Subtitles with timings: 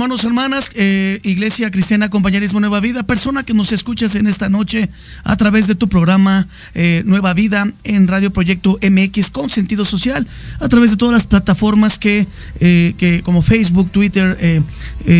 [0.00, 4.88] hermanos, hermanas, eh, Iglesia Cristiana Compañerismo Nueva Vida, persona que nos escuchas en esta noche
[5.24, 10.26] a través de tu programa eh, Nueva Vida en Radio Proyecto MX con sentido social,
[10.58, 12.26] a través de todas las plataformas que,
[12.60, 14.62] eh, como Facebook, Twitter,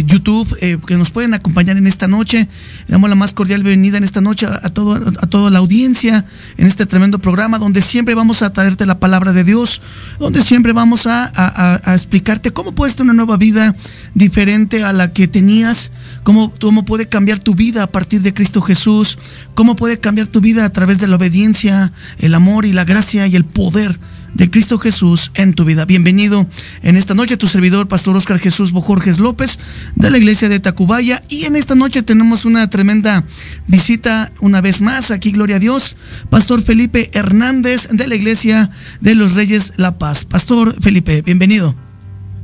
[0.06, 2.48] YouTube, que nos pueden acompañar en esta noche.
[2.86, 6.24] Le damos la más cordial bienvenida en esta noche a, todo, a toda la audiencia
[6.56, 9.82] en este tremendo programa donde siempre vamos a traerte la palabra de Dios,
[10.18, 13.74] donde siempre vamos a, a explicarte cómo puedes tener una nueva vida
[14.14, 15.90] diferente a la que tenías,
[16.22, 19.18] cómo, cómo puede cambiar tu vida a partir de Cristo Jesús,
[19.54, 23.26] cómo puede cambiar tu vida a través de la obediencia, el amor y la gracia
[23.26, 23.98] y el poder
[24.34, 25.84] de Cristo Jesús en tu vida.
[25.84, 26.46] Bienvenido
[26.82, 29.58] en esta noche tu servidor, Pastor Oscar Jesús Bojorges López,
[29.96, 31.22] de la iglesia de Tacubaya.
[31.28, 33.24] Y en esta noche tenemos una tremenda
[33.66, 35.96] visita una vez más, aquí Gloria a Dios,
[36.28, 38.70] Pastor Felipe Hernández, de la iglesia
[39.00, 40.24] de los Reyes La Paz.
[40.24, 41.89] Pastor Felipe, bienvenido.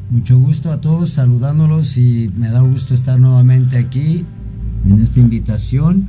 [0.09, 4.25] Mucho gusto a todos, saludándolos y me da gusto estar nuevamente aquí
[4.89, 6.09] en esta invitación,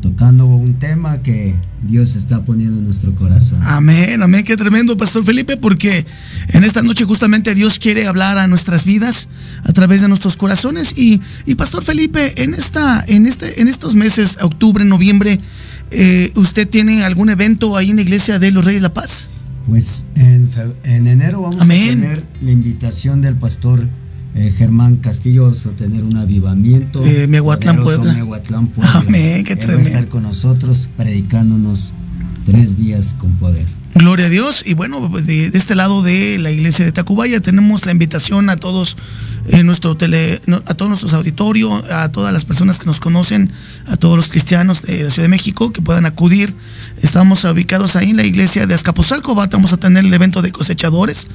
[0.00, 1.52] tocando un tema que
[1.88, 3.58] Dios está poniendo en nuestro corazón.
[3.64, 6.06] Amén, amén, qué tremendo, Pastor Felipe, porque
[6.48, 9.28] en esta noche justamente Dios quiere hablar a nuestras vidas
[9.64, 10.94] a través de nuestros corazones.
[10.96, 11.20] Y,
[11.56, 15.38] Pastor Felipe, en, esta, en, este, en estos meses, octubre, noviembre,
[15.90, 19.30] eh, ¿usted tiene algún evento ahí en la iglesia de los Reyes la Paz?
[19.66, 23.88] Pues en, enero vamos a tener la invitación del pastor
[24.34, 27.04] eh, Germán Castillo, vamos a tener un avivamiento.
[27.04, 28.14] Eh, Mehuatlán, Puebla.
[28.92, 31.94] Amén, qué Él va a estar con nosotros predicándonos
[32.44, 33.66] tres días con poder.
[33.96, 34.62] Gloria a Dios.
[34.66, 38.58] Y bueno, pues de, este lado de la iglesia de Tacubaya tenemos la invitación a
[38.58, 38.94] todos
[39.48, 43.50] en nuestro tele, a todos nuestros auditorios, a todas las personas que nos conocen,
[43.86, 46.54] a todos los cristianos de la Ciudad de México que puedan acudir.
[47.00, 49.34] Estamos ubicados ahí en la iglesia de Azcapotzalco.
[49.34, 51.28] Vamos a tener el evento de cosechadores.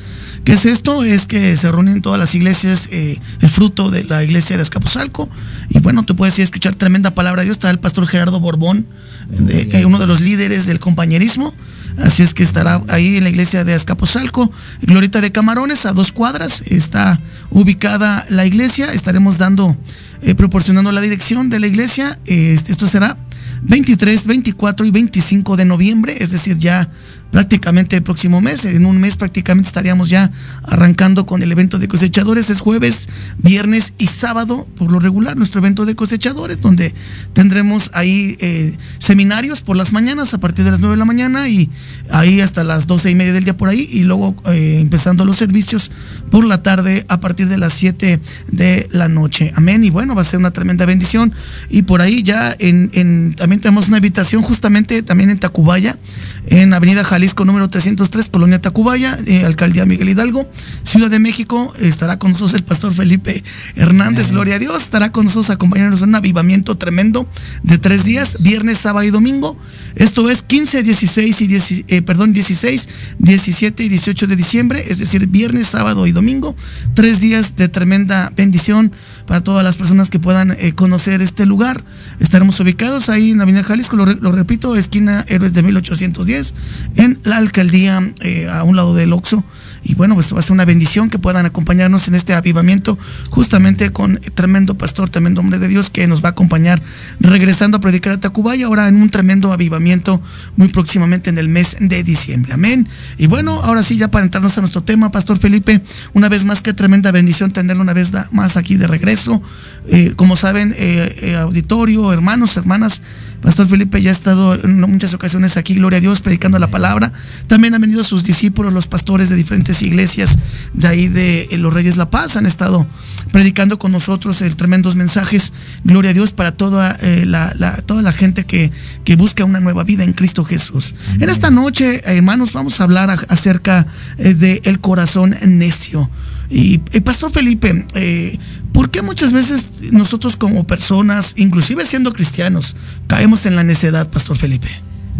[0.44, 1.04] ¿Qué es esto?
[1.04, 5.32] Es que se reúnen todas las iglesias, eh, el fruto de la iglesia de Azcapotzalco.
[5.70, 7.56] Y bueno, te puedes ir a escuchar tremenda palabra de Dios.
[7.56, 8.86] Está el pastor Gerardo Borbón,
[9.32, 11.56] uno de los líderes del compañerismo.
[11.98, 14.52] Así es que estará ahí en la iglesia de Azcapotzalco,
[14.82, 16.64] Glorita de Camarones, a dos cuadras.
[16.68, 18.94] Está ubicada la iglesia.
[18.94, 19.78] Estaremos dando,
[20.22, 22.20] eh, proporcionando la dirección de la iglesia.
[22.26, 23.18] Este, esto será
[23.64, 26.90] 23, 24 y 25 de noviembre, es decir, ya
[27.32, 28.66] prácticamente el próximo mes.
[28.66, 30.32] En un mes prácticamente estaríamos ya
[30.64, 32.50] arrancando con el evento de cosechadores.
[32.50, 36.94] Es jueves, viernes y sábado, por lo regular, nuestro evento de cosechadores, donde
[37.34, 41.50] tendremos ahí eh, seminarios por las mañanas a partir de las 9 de la mañana
[41.50, 41.70] y
[42.10, 43.88] ahí hasta las 12 y media del día por ahí.
[43.92, 45.92] Y luego eh, empezando los servicios
[46.30, 48.20] por la tarde a partir de las 7
[48.52, 49.54] de la noche.
[49.56, 49.84] Amén.
[49.84, 51.34] Y bueno, va a ser una tremenda bendición.
[51.70, 55.98] Y por ahí ya también tenemos una invitación justamente también en Tacubaya,
[56.48, 60.50] en Avenida Jalisco número 303, Colonia Tacubaya, eh, Alcaldía Miguel Hidalgo,
[60.84, 61.74] Ciudad de México.
[61.80, 63.44] Estará con nosotros el pastor Felipe
[63.76, 64.82] Hernández, gloria a Dios.
[64.82, 67.28] Estará con nosotros acompañándonos en un avivamiento tremendo
[67.64, 69.58] de tres días, viernes, sábado y domingo.
[69.96, 72.90] Esto es 15, 16 y eh, perdón, 16,
[73.20, 76.56] 17 y 18 de diciembre, es decir, viernes, sábado y domingo.
[76.96, 78.92] Tres días de tremenda bendición
[79.32, 81.86] para todas las personas que puedan eh, conocer este lugar.
[82.20, 86.54] Estaremos ubicados ahí en Avenida Jalisco, lo, lo repito, esquina Héroes de 1810,
[86.98, 89.46] en la alcaldía eh, a un lado del Oxo.
[89.84, 93.00] Y bueno, pues va a ser una bendición que puedan acompañarnos en este avivamiento,
[93.30, 96.82] justamente con tremendo pastor, tremendo hombre de Dios que nos va a acompañar
[97.20, 100.22] regresando a predicar a Tacubaya, ahora en un tremendo avivamiento
[100.56, 102.54] muy próximamente en el mes de diciembre.
[102.54, 102.88] Amén.
[103.18, 105.82] Y bueno, ahora sí, ya para entrarnos a nuestro tema, Pastor Felipe,
[106.14, 109.42] una vez más, qué tremenda bendición tenerlo una vez más aquí de regreso.
[109.88, 113.02] Eh, como saben, eh, auditorio, hermanos, hermanas,
[113.42, 117.12] Pastor Felipe ya ha estado en muchas ocasiones aquí, gloria a Dios, predicando la palabra.
[117.48, 120.38] También han venido sus discípulos, los pastores de diferentes iglesias
[120.74, 122.88] de ahí de eh, los Reyes La Paz, han estado
[123.32, 125.54] predicando con nosotros el tremendos mensajes,
[125.84, 127.54] gloria a Dios, para toda, eh, la,
[127.86, 128.72] toda la gente que,
[129.04, 130.96] que, busca una nueva vida en Cristo Jesús.
[131.20, 133.88] En esta noche, hermanos, vamos a hablar acerca
[134.18, 136.10] eh, del corazón necio.
[136.52, 138.38] Y, Pastor Felipe, eh,
[138.82, 142.76] ¿por qué muchas veces nosotros como personas, inclusive siendo cristianos,
[143.06, 144.70] caemos en la necedad, Pastor Felipe?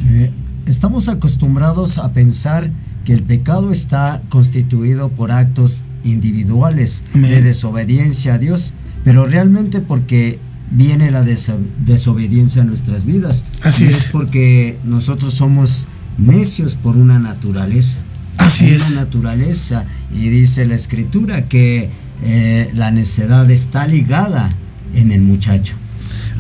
[0.08, 0.32] Eh,
[0.66, 2.72] estamos acostumbrados a pensar
[3.06, 8.74] que el pecado está constituido por actos individuales de desobediencia a Dios,
[9.04, 10.40] pero realmente porque
[10.72, 13.46] viene la desobediencia a nuestras vidas.
[13.62, 14.06] Así es.
[14.06, 15.88] es porque nosotros somos
[16.18, 18.00] necios por una naturaleza.
[18.38, 18.96] Así es.
[18.96, 19.86] naturaleza.
[20.12, 21.92] Y dice la escritura que
[22.24, 24.50] eh, la necedad está ligada
[24.94, 25.76] en el muchacho.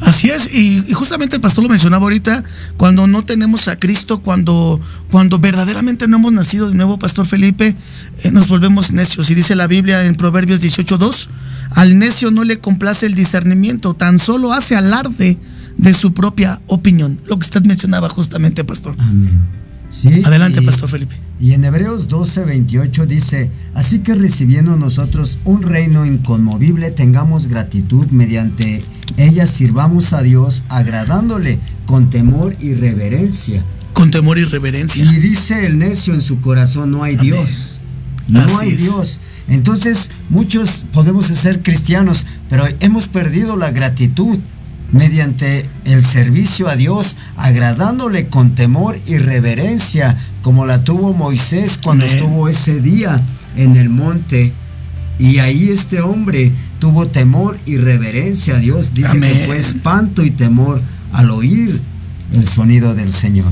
[0.01, 2.43] Así es, y, justamente el pastor lo mencionaba ahorita,
[2.75, 4.81] cuando no tenemos a Cristo, cuando,
[5.11, 7.75] cuando verdaderamente no hemos nacido de nuevo, Pastor Felipe,
[8.23, 9.29] eh, nos volvemos necios.
[9.29, 11.29] Y dice la Biblia en Proverbios 18.2,
[11.71, 15.37] Al necio no le complace el discernimiento, tan solo hace alarde
[15.77, 17.21] de su propia opinión.
[17.27, 18.95] Lo que usted mencionaba justamente, pastor.
[18.99, 19.60] Amén.
[19.91, 21.15] Sí, Adelante, pastor Felipe.
[21.39, 28.07] Y en Hebreos 12, 28 dice, así que recibiendo nosotros un reino inconmovible, tengamos gratitud
[28.07, 28.81] mediante
[29.17, 33.63] ella sirvamos a Dios agradándole con temor y reverencia.
[33.93, 35.03] Con temor y reverencia.
[35.03, 37.81] Y dice el necio en su corazón, no hay Dios.
[38.27, 39.19] No hay Dios.
[39.49, 44.39] Entonces, muchos podemos ser cristianos, pero hemos perdido la gratitud
[44.91, 52.05] mediante el servicio a Dios, agradándole con temor y reverencia, como la tuvo Moisés cuando
[52.05, 53.21] estuvo ese día
[53.55, 54.53] en el monte.
[55.19, 58.93] Y ahí este hombre tuvo temor y reverencia a Dios.
[58.93, 60.81] Dice que fue espanto y temor
[61.13, 61.79] al oír
[62.33, 63.51] el sonido del Señor.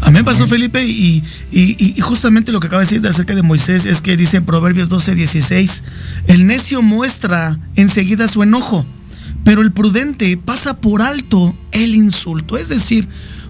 [0.00, 0.84] Amén, Pastor Felipe.
[0.84, 4.44] Y, y, justamente lo que acaba de decir acerca de Moisés es que dice en
[4.44, 5.84] Proverbios 12, 16,
[6.28, 8.86] el necio muestra enseguida su enojo
[9.48, 12.58] pero el prudente pasa por alto el insulto.
[12.58, 13.08] Es decir,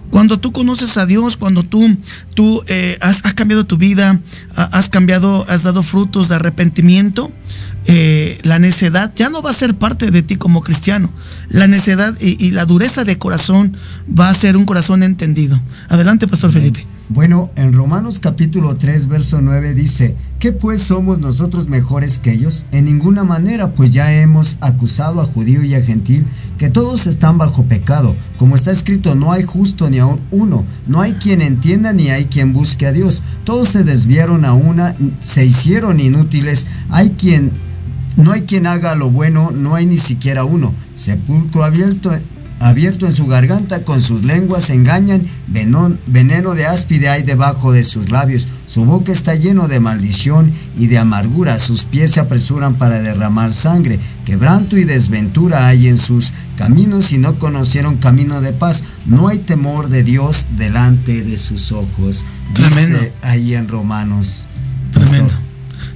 [0.09, 1.93] cuando tú conoces a Dios, cuando tú,
[2.35, 4.17] tú eh, has, cambiado tu vida,
[4.55, 7.33] has cambiado, has dado frutos de arrepentimiento,
[7.85, 11.09] eh, la necedad ya no va a ser parte de ti como cristiano.
[11.49, 13.75] La necedad y, la dureza de corazón
[14.07, 15.59] va a ser un corazón entendido.
[15.89, 16.87] Adelante, Pastor Felipe.
[17.11, 22.67] Bueno, en Romanos capítulo 3, verso 9 dice, ¿qué pues somos nosotros mejores que ellos?
[22.71, 26.27] En ninguna manera, pues ya hemos acusado a judío y a gentil
[26.59, 28.15] que todos están bajo pecado.
[28.37, 32.25] Como está escrito, no hay justo ni aun uno, no hay quien entienda ni hay
[32.25, 33.23] quien busque a Dios.
[33.43, 37.51] Todos se desviaron a una, se hicieron inútiles, hay quien...
[38.17, 40.73] No hay quien haga lo bueno, no hay ni siquiera uno.
[40.95, 42.11] Sepulcro abierto
[42.59, 48.09] abierto en su garganta, con sus lenguas engañan, veneno de áspide hay debajo de sus
[48.09, 53.01] labios, su boca está lleno de maldición y de amargura, sus pies se apresuran para
[53.01, 58.83] derramar sangre, quebranto y desventura hay en sus caminos y no conocieron camino de paz,
[59.05, 62.25] no hay temor de Dios delante de sus ojos.
[62.53, 62.99] Tremendo.
[63.21, 64.47] ahí en Romanos.
[64.91, 65.33] Tremendo.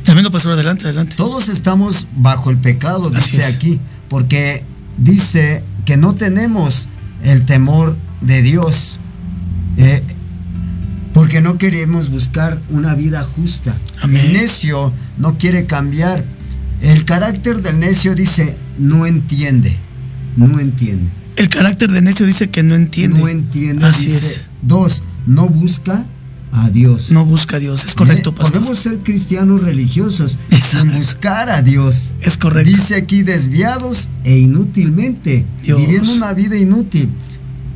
[0.03, 1.15] Tremendo, pastor, adelante, adelante.
[1.15, 3.79] Todos estamos bajo el pecado, dice aquí,
[4.10, 4.63] porque
[4.98, 6.90] dice que no tenemos
[7.24, 9.00] el temor de Dios,
[9.78, 10.04] eh,
[11.13, 13.75] porque no queremos buscar una vida justa.
[14.04, 16.24] El necio no quiere cambiar.
[16.82, 19.75] El carácter del necio dice, no entiende,
[20.36, 21.10] no entiende.
[21.36, 23.20] El carácter del necio dice que no entiende.
[23.20, 23.86] No entiende.
[23.86, 24.50] Así es.
[24.62, 26.06] Dos, no busca
[26.53, 27.12] a Dios.
[27.12, 28.33] No busca a Dios, es correcto, ¿Eh?
[28.33, 28.53] pastor.
[28.60, 32.13] Podemos ser cristianos religiosos sin buscar a Dios.
[32.22, 32.69] Es correcto.
[32.69, 37.10] Dice aquí desviados e inútilmente, viviendo una vida inútil.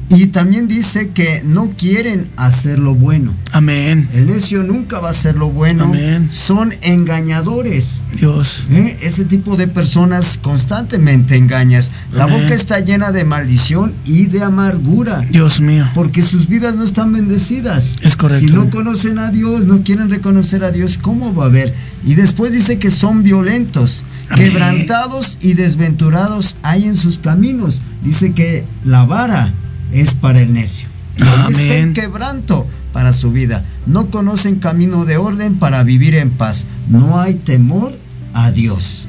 [0.09, 3.33] Y también dice que no quieren hacer lo bueno.
[3.51, 4.07] Amén.
[4.13, 5.85] El necio nunca va a hacer lo bueno.
[5.85, 6.31] Amén.
[6.31, 8.03] Son engañadores.
[8.15, 8.67] Dios.
[8.71, 8.97] ¿Eh?
[9.01, 11.91] Ese tipo de personas constantemente engañas.
[12.13, 15.21] La boca está llena de maldición y de amargura.
[15.29, 15.85] Dios mío.
[15.93, 17.97] Porque sus vidas no están bendecidas.
[18.01, 18.47] Es correcto.
[18.47, 21.73] Si no conocen a Dios, no quieren reconocer a Dios, ¿cómo va a haber?
[22.05, 27.81] Y después dice que son violentos, quebrantados y desventurados hay en sus caminos.
[28.03, 29.51] Dice que la vara
[29.91, 30.89] es para el necio.
[31.19, 31.93] Amén.
[31.93, 33.63] quebranto para su vida.
[33.85, 36.65] No conocen camino de orden para vivir en paz.
[36.89, 37.97] No hay temor
[38.33, 39.07] a Dios.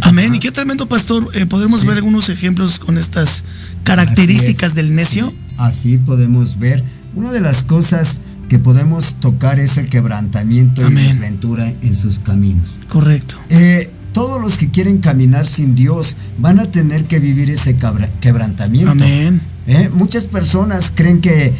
[0.00, 0.34] Amén.
[0.34, 1.28] Y qué tremendo, pastor.
[1.34, 3.44] Eh, ¿Podemos ver algunos ejemplos con estas
[3.84, 5.32] características del necio?
[5.56, 6.84] Así podemos ver.
[7.14, 12.80] Una de las cosas que podemos tocar es el quebrantamiento y desventura en sus caminos.
[12.88, 13.36] Correcto.
[13.48, 17.76] Eh, todos los que quieren caminar sin Dios van a tener que vivir ese
[18.20, 18.92] quebrantamiento.
[18.92, 19.40] Amén.
[19.66, 19.90] ¿Eh?
[19.92, 21.52] Muchas personas creen que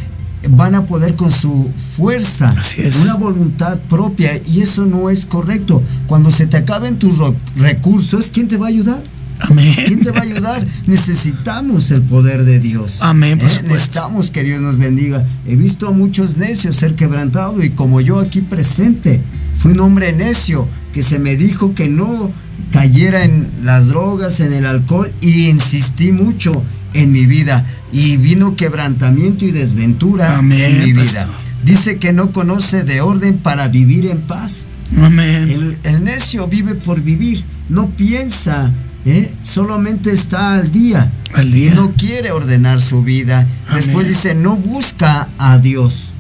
[0.49, 2.55] van a poder con su fuerza,
[3.03, 5.83] una voluntad propia, y eso no es correcto.
[6.07, 7.19] Cuando se te acaben tus
[7.57, 9.03] recursos, ¿quién te va a ayudar?
[9.39, 9.75] Amén.
[9.87, 10.67] ¿Quién te va a ayudar?
[10.87, 13.03] Necesitamos el poder de Dios.
[13.03, 13.39] Amén.
[13.41, 13.63] ¿Eh?
[13.65, 15.27] Necesitamos que Dios nos bendiga.
[15.47, 19.21] He visto a muchos necios ser quebrantados y como yo aquí presente,
[19.59, 22.31] fui un hombre necio que se me dijo que no
[22.73, 26.63] cayera en las drogas, en el alcohol y insistí mucho
[26.97, 31.29] en mi vida y vino quebrantamiento y desventura en mi vida.
[31.65, 34.67] Dice que no conoce de orden para vivir en paz.
[35.03, 35.79] Amén.
[35.83, 38.71] El, necio vive por vivir, no piensa,
[39.05, 39.33] ¿eh?
[39.43, 41.11] solamente está al día.
[41.35, 41.73] Al día.
[41.73, 43.47] Y no quiere ordenar su vida.
[43.75, 46.15] Después dice, no busca a Dios.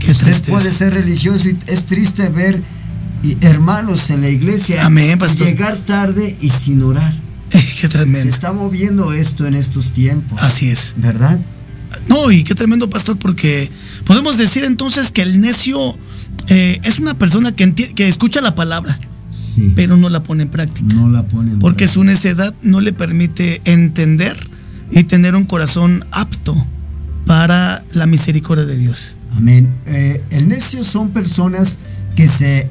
[0.00, 0.50] Qué triste.
[0.50, 2.60] puede ser religioso y es triste ver
[3.40, 4.88] hermanos en la iglesia
[5.38, 7.12] llegar tarde y sin orar.
[7.80, 8.22] Qué tremendo.
[8.22, 10.40] Se está moviendo esto en estos tiempos.
[10.42, 10.94] Así es.
[10.96, 11.38] ¿Verdad?
[12.08, 13.70] No, y qué tremendo, pastor, porque
[14.04, 15.96] podemos decir entonces que el necio
[16.48, 18.98] eh, es una persona que, que escucha la palabra.
[19.30, 19.72] sí.
[19.76, 20.92] pero no la pone en práctica.
[20.92, 24.36] No la pone en Porque su necedad no le permite entender
[24.90, 26.56] y tener un corazón apto
[27.26, 29.16] para la misericordia de Dios.
[29.36, 29.72] Amén.
[29.86, 31.78] Eh, el necio son personas
[32.16, 32.68] que se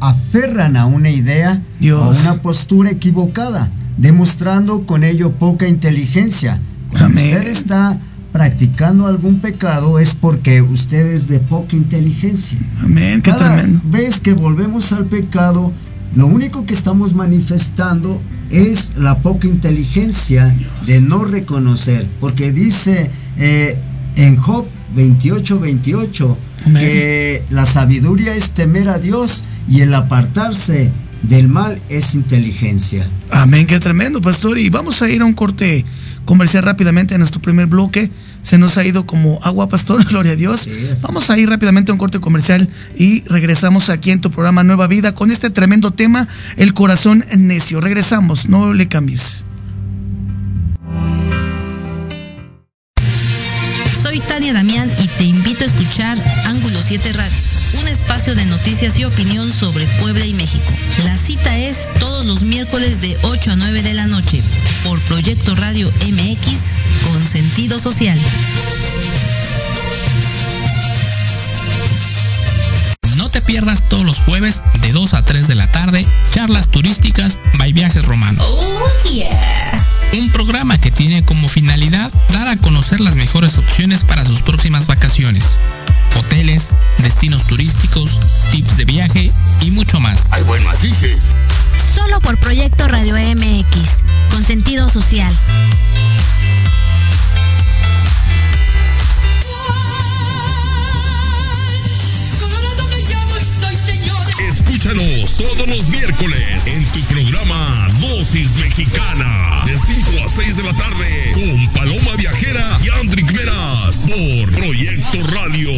[0.00, 1.62] aferran a una idea
[1.92, 6.60] o a una postura equivocada, demostrando con ello poca inteligencia.
[6.90, 7.98] Cuando usted está
[8.32, 12.58] practicando algún pecado es porque usted es de poca inteligencia.
[12.82, 13.80] Amén, qué Cada tremendo.
[13.84, 15.72] vez que volvemos al pecado,
[16.16, 18.20] lo único que estamos manifestando
[18.50, 20.54] es la poca inteligencia
[20.86, 23.76] de no reconocer, porque dice eh,
[24.16, 26.38] en Job 28, 28
[26.72, 30.90] que la sabiduría es temer a Dios y el apartarse
[31.28, 33.06] del mal es inteligencia.
[33.30, 34.58] Amén, qué tremendo, pastor.
[34.58, 35.84] Y vamos a ir a un corte
[36.24, 38.10] comercial rápidamente en nuestro primer bloque.
[38.42, 40.68] Se nos ha ido como agua, pastor, gloria a Dios.
[41.02, 44.86] Vamos a ir rápidamente a un corte comercial y regresamos aquí en tu programa Nueva
[44.86, 47.80] Vida con este tremendo tema, el corazón necio.
[47.80, 49.46] Regresamos, no le cambies.
[54.02, 57.36] Soy Tania Damián y te invito a escuchar Ángulo 7 Radio,
[57.80, 60.72] un espacio de noticias y opinión sobre Puebla y México.
[61.04, 64.42] La cita es todos los miércoles de 8 a 9 de la noche
[64.82, 66.60] por Proyecto Radio MX
[67.04, 68.18] con sentido social.
[73.16, 77.38] No te pierdas todos los jueves de 2 a 3 de la tarde charlas turísticas
[77.58, 78.44] by Viajes Romanos.
[78.48, 78.74] Oh,
[80.18, 84.86] un programa que tiene como finalidad dar a conocer las mejores opciones para sus próximas
[84.86, 85.60] vacaciones.
[86.16, 90.28] Hoteles, destinos turísticos, tips de viaje y mucho más.
[90.30, 91.08] Ay, bueno, así sí.
[91.94, 95.32] Solo por Proyecto Radio MX, con sentido social.
[104.84, 110.74] Escúchanos todos los miércoles en tu programa Dosis Mexicana de 5 a 6 de la
[110.74, 115.70] tarde con Paloma Viajera y Andrick Veras por Proyecto Radio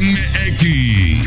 [0.00, 1.26] MX.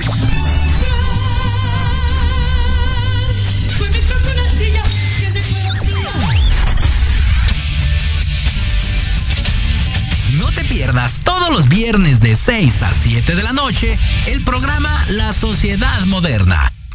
[10.40, 14.90] No te pierdas todos los viernes de 6 a 7 de la noche el programa
[15.10, 16.74] La Sociedad Moderna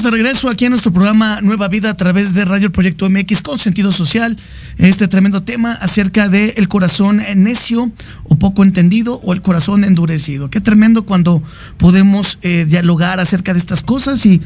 [0.00, 3.42] Estamos de regreso aquí en nuestro programa Nueva Vida a través de Radio Proyecto MX
[3.42, 4.34] con sentido social.
[4.78, 7.92] Este tremendo tema acerca del el corazón necio
[8.24, 10.48] o poco entendido o el corazón endurecido.
[10.48, 11.42] Qué tremendo cuando
[11.76, 14.24] podemos eh, dialogar acerca de estas cosas.
[14.24, 14.40] Y,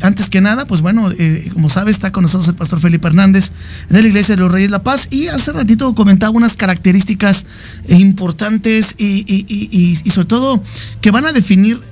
[0.00, 3.52] antes que nada, pues bueno, eh, como sabe, está con nosotros el pastor Felipe Hernández
[3.90, 5.08] de la Iglesia de los Reyes de la Paz.
[5.10, 7.44] Y hace ratito comentaba unas características
[7.88, 10.62] eh, importantes y, sobre todo
[11.02, 11.82] que van a definir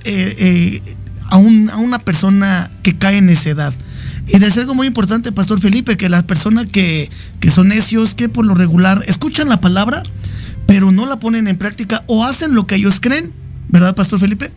[1.32, 3.72] a, una persona que cae en necedad.
[4.28, 7.10] Y de algo muy importante, Pastor Felipe, que las personas que,
[7.48, 10.02] son necios, que por lo regular escuchan la palabra,
[10.66, 13.32] pero no la ponen en práctica o hacen lo que ellos creen,
[13.68, 14.52] ¿verdad, Pastor Felipe?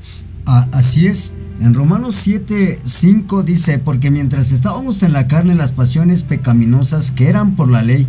[0.46, 1.34] así es.
[1.62, 7.30] En Romanos 7, 5 dice, porque mientras estábamos en la carne, las pasiones pecaminosas que
[7.30, 8.06] eran por la ley,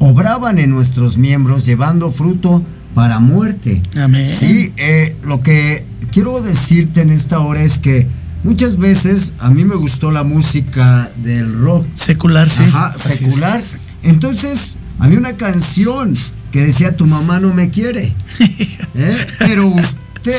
[0.00, 2.62] obraban en nuestros miembros, llevando fruto
[2.94, 3.82] para muerte.
[3.96, 4.30] Amén.
[4.30, 8.06] Sí, eh, lo que quiero decirte en esta hora es que
[8.44, 11.86] muchas veces a mí me gustó la música del rock.
[11.94, 12.64] Secular, sí.
[12.64, 13.62] Ajá, secular.
[14.02, 16.16] Entonces, había una canción
[16.50, 18.12] que decía, tu mamá no me quiere.
[18.94, 19.26] ¿Eh?
[19.38, 20.38] Pero usted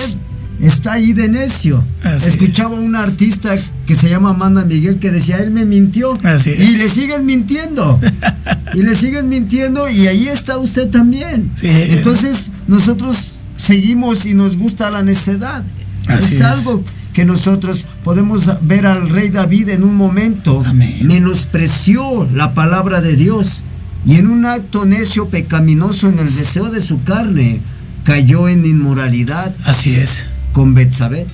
[0.68, 1.84] está ahí de necio.
[2.04, 6.14] Así Escuchaba a un artista que se llama Amanda Miguel que decía, él me mintió.
[6.24, 8.00] Así y le siguen mintiendo.
[8.74, 11.52] y le siguen mintiendo y ahí está usted también.
[11.56, 11.68] Sí.
[11.70, 15.64] Entonces nosotros seguimos y nos gusta la necedad.
[16.08, 16.42] Así es, es.
[16.42, 21.08] algo que nosotros podemos ver al rey David en un momento Amén.
[21.08, 23.64] menospreció la palabra de Dios
[24.06, 27.62] y en un acto necio pecaminoso en el deseo de su carne
[28.04, 30.28] cayó en inmoralidad Así es.
[30.54, 31.28] Con Betsabé.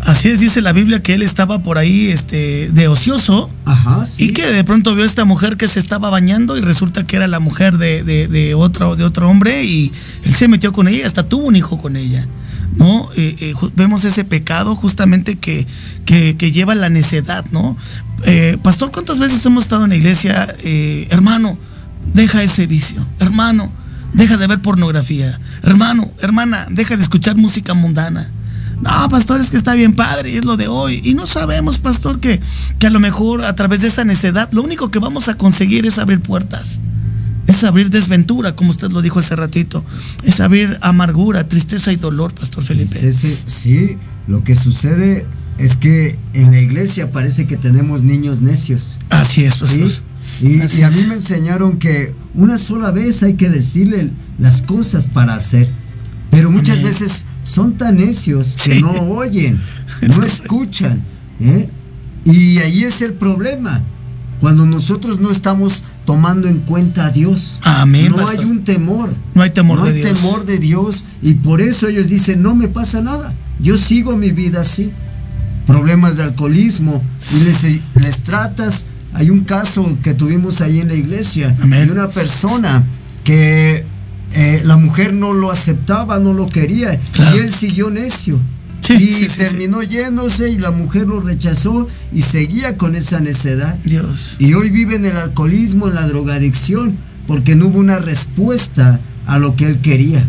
[0.00, 4.26] Así es, dice la Biblia que él estaba por ahí este, de ocioso Ajá, sí.
[4.26, 7.16] y que de pronto vio a esta mujer que se estaba bañando y resulta que
[7.16, 9.90] era la mujer de, de- de otro, de otro hombre y
[10.24, 12.26] él se metió con ella, hasta tuvo un hijo con ella.
[12.76, 13.08] ¿No?
[13.16, 15.66] Eh, eh, vemos ese pecado justamente que,
[16.04, 17.74] que, que lleva la necedad, ¿no?
[18.24, 20.54] Eh, Pastor, ¿cuántas veces hemos estado en la iglesia,
[21.08, 21.56] hermano,
[22.12, 23.72] deja ese vicio, hermano,
[24.12, 28.30] deja de ver pornografía, hermano, hermana, deja de escuchar música mundana.
[28.80, 31.00] No, pastor, es que está bien padre y es lo de hoy.
[31.02, 32.40] Y no sabemos, pastor, que,
[32.78, 35.86] que a lo mejor a través de esa necedad lo único que vamos a conseguir
[35.86, 36.80] es abrir puertas.
[37.46, 39.84] Es abrir desventura, como usted lo dijo hace ratito.
[40.24, 43.12] Es abrir amargura, tristeza y dolor, pastor Felipe.
[43.12, 45.26] Sí, lo que sucede
[45.58, 48.98] es que en la iglesia parece que tenemos niños necios.
[49.10, 49.88] Así es, pastor.
[49.88, 50.00] ¿sí?
[50.42, 54.62] Y, Así y a mí me enseñaron que una sola vez hay que decirle las
[54.62, 55.68] cosas para hacer.
[56.30, 56.86] Pero muchas Amén.
[56.86, 58.80] veces son tan necios que Sí.
[58.82, 59.58] no oyen,
[60.02, 61.00] no escuchan.
[61.40, 61.68] ¿eh?
[62.24, 63.82] Y ahí es el problema.
[64.40, 67.58] Cuando nosotros no estamos tomando en cuenta a Dios.
[67.62, 68.40] Amén, No pastor.
[68.40, 69.14] hay un temor.
[69.34, 70.20] No hay temor No de hay Dios.
[70.20, 71.04] temor de Dios.
[71.22, 73.32] Y por eso ellos dicen, no me pasa nada.
[73.60, 74.90] Yo sigo mi vida así.
[75.66, 77.02] Problemas de alcoholismo.
[77.34, 78.86] Y les, les tratas.
[79.14, 81.56] Hay un caso que tuvimos ahí en la iglesia.
[81.62, 81.86] Amén.
[81.86, 82.84] De una persona
[83.24, 83.84] que
[84.34, 86.98] eh, la mujer no lo aceptaba, no lo quería.
[87.12, 87.36] Claro.
[87.36, 88.38] Y él siguió necio.
[88.82, 93.18] Sí, y sí, sí, terminó yéndose y la mujer lo rechazó y seguía con esa
[93.20, 93.76] necedad.
[93.84, 94.36] Dios.
[94.38, 99.38] Y hoy vive en el alcoholismo, en la drogadicción, porque no hubo una respuesta a
[99.38, 100.24] lo que él quería.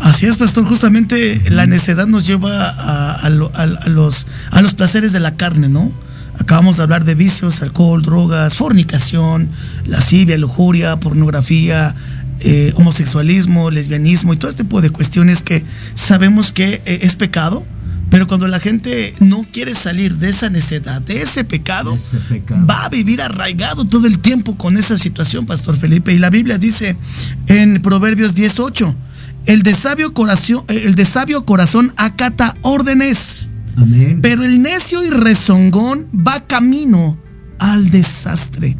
[0.00, 0.64] Así es, pastor.
[0.64, 5.20] Justamente la necedad nos lleva a, a lo- a- a los, a los placeres de
[5.20, 5.92] la carne, ¿no?
[6.40, 9.50] Acabamos de hablar de vicios, alcohol, drogas, fornicación,
[9.86, 11.94] lascivia, lujuria, pornografía,
[12.44, 17.64] eh, homosexualismo, lesbianismo y todo este tipo de cuestiones que sabemos que eh, es pecado,
[18.10, 22.66] pero cuando la gente no quiere salir de esa necedad, de ese pecado, Ese pecado.
[22.66, 26.12] va a vivir arraigado todo el tiempo con esa situación, Pastor Felipe.
[26.12, 26.96] Y la Biblia dice
[27.46, 28.94] en Proverbios 18,
[29.46, 34.20] el de sabio corazón, el de sabio corazón acata órdenes, Amén.
[34.20, 37.18] pero el necio y rezongón va camino
[37.62, 38.76] al desastre.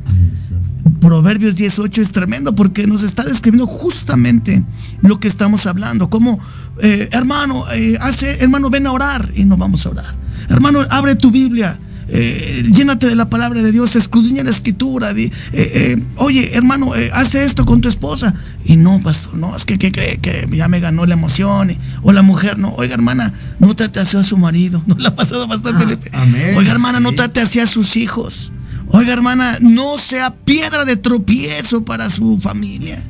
[1.01, 4.65] Proverbios 18 es tremendo porque nos está describiendo justamente
[5.03, 6.11] lo que estamos hablando.
[6.11, 6.41] Como,
[6.81, 10.15] eh, hermano, eh, hace, hermano, ven a orar y no vamos a orar.
[10.49, 11.79] Hermano, abre tu Biblia.
[12.15, 15.15] eh, llénate de la palabra de Dios, escudriña la escritura.
[15.15, 18.35] di- eh, eh, oye, hermano, hace esto con tu esposa.
[18.65, 21.71] Y no, pastor, no, es que, que cree que ya me ganó la emoción.
[21.71, 24.83] y- o la mujer, no, oiga, hermana, no trate así a su marido.
[24.87, 26.11] No le ha pasado, pastor Ah, Felipe.
[26.13, 28.53] amén, Oiga, hermana, no trate así a sus hijos.
[28.93, 33.03] Oiga, hermana, no sea piedra de tropiezo para su familia.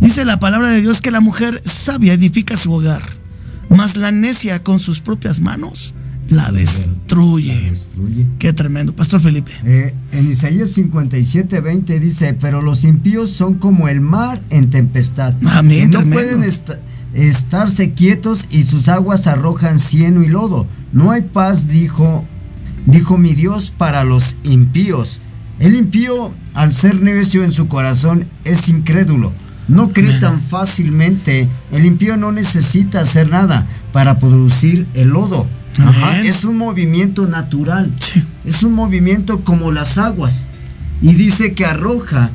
[0.00, 3.02] Dice la palabra de Dios que la mujer sabia edifica su hogar,
[3.68, 5.94] mas la necia con sus propias manos
[6.28, 7.70] la destruye.
[7.70, 8.26] Destruye.
[8.38, 8.94] Qué tremendo.
[8.94, 9.52] Pastor Felipe.
[9.64, 15.34] Eh, en Isaías 57, 20 dice, pero los impíos son como el mar en tempestad.
[15.46, 16.14] Amén, no tremendo.
[16.22, 16.78] pueden esta-
[17.14, 20.66] estarse quietos y sus aguas arrojan cieno y lodo.
[20.92, 22.24] No hay paz, dijo,
[22.86, 25.20] dijo mi Dios para los impíos.
[25.58, 29.32] El impío, al ser necio en su corazón, es incrédulo.
[29.68, 31.48] No cree tan fácilmente.
[31.72, 35.46] El impío no necesita hacer nada para producir el lodo.
[35.78, 36.20] Ajá.
[36.22, 37.92] Es un movimiento natural.
[37.98, 38.22] Sí.
[38.44, 40.46] Es un movimiento como las aguas.
[41.02, 42.30] Y dice que arroja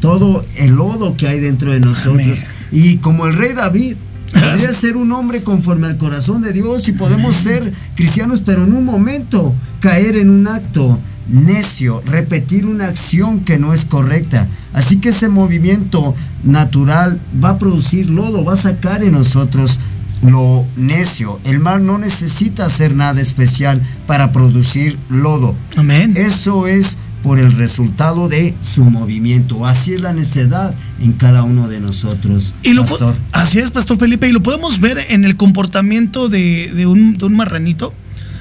[0.00, 2.20] todo el lodo que hay dentro de nosotros.
[2.22, 2.44] Amén.
[2.72, 3.96] Y como el rey David,
[4.32, 8.72] podría ser un hombre conforme al corazón de Dios y podemos ser cristianos, pero en
[8.72, 14.48] un momento caer en un acto necio, repetir una acción que no es correcta.
[14.72, 16.14] Así que ese movimiento
[16.44, 19.80] natural va a producir lodo, va a sacar en nosotros
[20.22, 21.40] lo necio.
[21.44, 25.54] El mar no necesita hacer nada especial para producir lodo.
[25.76, 26.14] Amén.
[26.16, 29.66] Eso es por el resultado de su movimiento.
[29.66, 32.54] Así es la necedad en cada uno de nosotros.
[32.62, 33.14] Y lo pastor.
[33.32, 37.24] así es, Pastor Felipe, y lo podemos ver en el comportamiento de, de un, de
[37.26, 37.92] un marranito.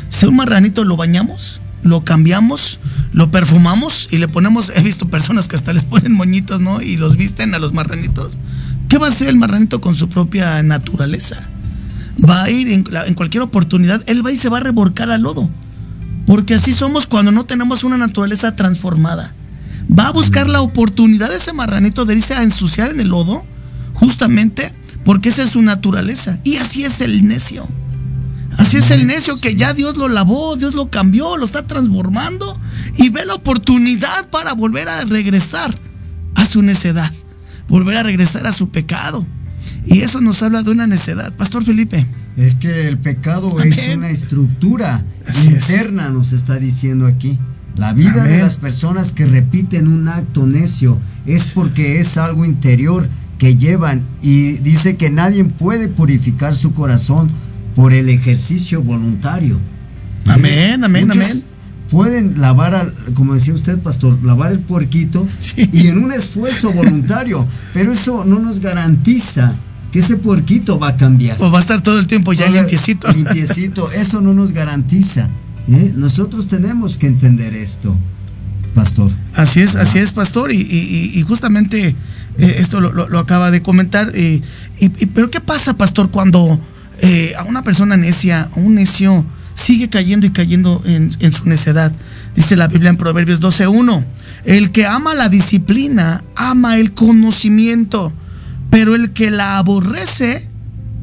[0.09, 2.79] Si un marranito lo bañamos, lo cambiamos,
[3.13, 6.81] lo perfumamos y le ponemos, he visto personas que hasta les ponen moñitos, ¿no?
[6.81, 8.31] Y los visten a los marranitos.
[8.87, 11.47] ¿Qué va a hacer el marranito con su propia naturaleza?
[12.27, 15.21] va a ir en, en cualquier oportunidad, él va y se va a reborcar al
[15.21, 15.49] lodo.
[16.29, 19.33] Porque así somos cuando no tenemos una naturaleza transformada.
[19.91, 23.43] Va a buscar la oportunidad de ese marranito de irse a ensuciar en el lodo,
[23.95, 24.71] justamente
[25.03, 26.37] porque esa es su naturaleza.
[26.43, 27.67] Y así es el necio.
[28.59, 32.59] Así es el necio que ya Dios lo lavó, Dios lo cambió, lo está transformando
[32.95, 35.73] y ve la oportunidad para volver a regresar
[36.35, 37.11] a su necedad,
[37.67, 39.25] volver a regresar a su pecado.
[39.87, 41.33] Y eso nos habla de una necedad.
[41.33, 42.05] Pastor Felipe.
[42.37, 45.03] Es que el pecado es una estructura
[45.45, 47.37] interna, nos está diciendo aquí.
[47.75, 52.17] La vida de las personas que repiten un acto necio es porque es.
[52.17, 54.03] algo interior que llevan.
[54.21, 57.29] Y dice que nadie puede purificar su corazón
[57.75, 59.57] por el ejercicio voluntario.
[60.25, 61.43] Amén, amén, amén.
[61.89, 67.93] Pueden lavar, como decía usted, pastor, lavar el puerquito y en un esfuerzo voluntario, pero
[67.93, 69.55] eso no nos garantiza
[69.91, 71.37] que ese puerquito va a cambiar.
[71.41, 73.11] O va a estar todo el tiempo ya limpiecito.
[73.15, 75.29] Limpiecito, eso no nos garantiza.
[75.67, 75.93] ¿eh?
[75.95, 77.95] Nosotros tenemos que entender esto,
[78.75, 79.11] pastor.
[79.33, 81.95] Así es, así es, pastor, y, justamente
[82.37, 84.11] eh, esto lo, acaba de comentar.
[84.15, 84.41] y,
[85.13, 86.59] pero ¿qué pasa, pastor, cuando
[87.01, 89.25] eh, a una persona necia, a un necio,
[89.55, 91.91] sigue cayendo y cayendo en, en su necedad?
[92.35, 94.05] Dice la Biblia en Proverbios 12.1,
[94.45, 98.13] el que ama la disciplina, ama el conocimiento
[98.69, 100.47] pero el que la aborrece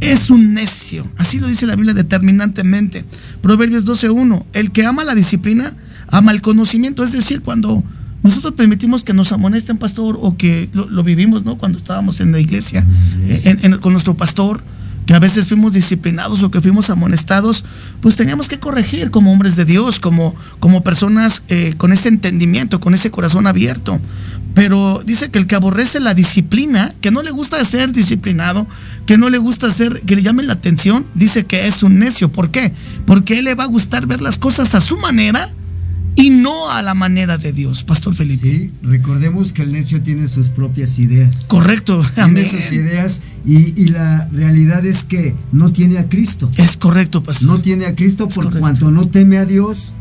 [0.00, 1.08] es un necio.
[1.16, 3.04] Así lo dice la Biblia determinantemente.
[3.40, 4.44] Proverbios 12.1.
[4.52, 5.76] El que ama la disciplina,
[6.08, 7.02] ama el conocimiento.
[7.02, 7.82] Es decir, cuando
[8.22, 11.58] nosotros permitimos que nos amonesten, pastor, o que lo, vivimos, ¿no?
[11.58, 12.84] Cuando estábamos en la iglesia,
[13.80, 14.62] con nuestro pastor,
[15.06, 17.64] que a veces fuimos disciplinados o que fuimos amonestados,
[18.00, 22.80] pues teníamos que corregir como hombres de Dios, como, como personas eh, con ese entendimiento,
[22.80, 24.00] con ese corazón abierto.
[24.56, 28.66] Pero dice que el que aborrece la disciplina, que no le gusta ser disciplinado,
[29.04, 32.32] que no le gusta ser, que le llame la atención, dice que es un necio.
[32.32, 32.72] ¿Por qué?
[33.04, 35.46] Porque él le va a gustar ver las cosas a su manera
[36.14, 38.48] y no a la manera de Dios, Pastor Felipe.
[38.48, 41.44] Sí, recordemos que el necio tiene sus propias ideas.
[41.48, 46.50] Correcto, tiene sus ideas y, la realidad es que no tiene a Cristo.
[46.56, 47.48] Es correcto, Pastor.
[47.48, 49.92] No tiene a Cristo por cuanto no teme a Dios,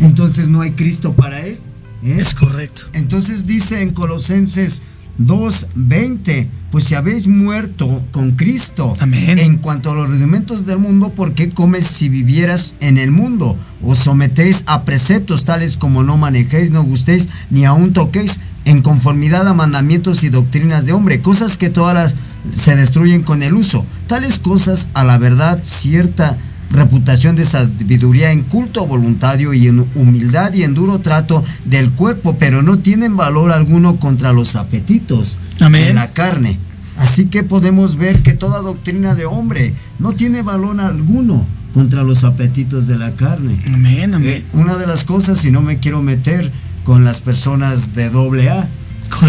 [0.00, 1.58] entonces no hay Cristo para él.
[2.04, 2.20] ¿Eh?
[2.20, 2.82] Es correcto.
[2.92, 4.82] Entonces dice en Colosenses
[5.18, 11.34] 2.20, pues si habéis muerto con Cristo en cuanto a los rudimentos del mundo, ¿por
[11.34, 13.56] qué comes si vivieras en el mundo?
[13.82, 19.46] Os sometéis a preceptos tales como no manejéis, no gustéis, ni aun toquéis, en conformidad
[19.46, 22.16] a mandamientos y doctrinas de hombre, cosas que todas las
[22.54, 23.86] se destruyen con el uso.
[24.06, 26.38] Tales cosas a la verdad cierta
[26.74, 32.36] reputación de sabiduría en culto voluntario y en humildad y en duro trato del cuerpo,
[32.38, 36.58] pero no tienen valor alguno contra los apetitos de la carne.
[36.96, 42.22] Así que podemos ver que toda doctrina de hombre no tiene valor alguno contra los
[42.22, 43.60] apetitos de la carne.
[43.66, 44.28] Amén, amén.
[44.28, 46.50] Eh, una de las cosas, si no me quiero meter
[46.84, 48.68] con las personas de doble A,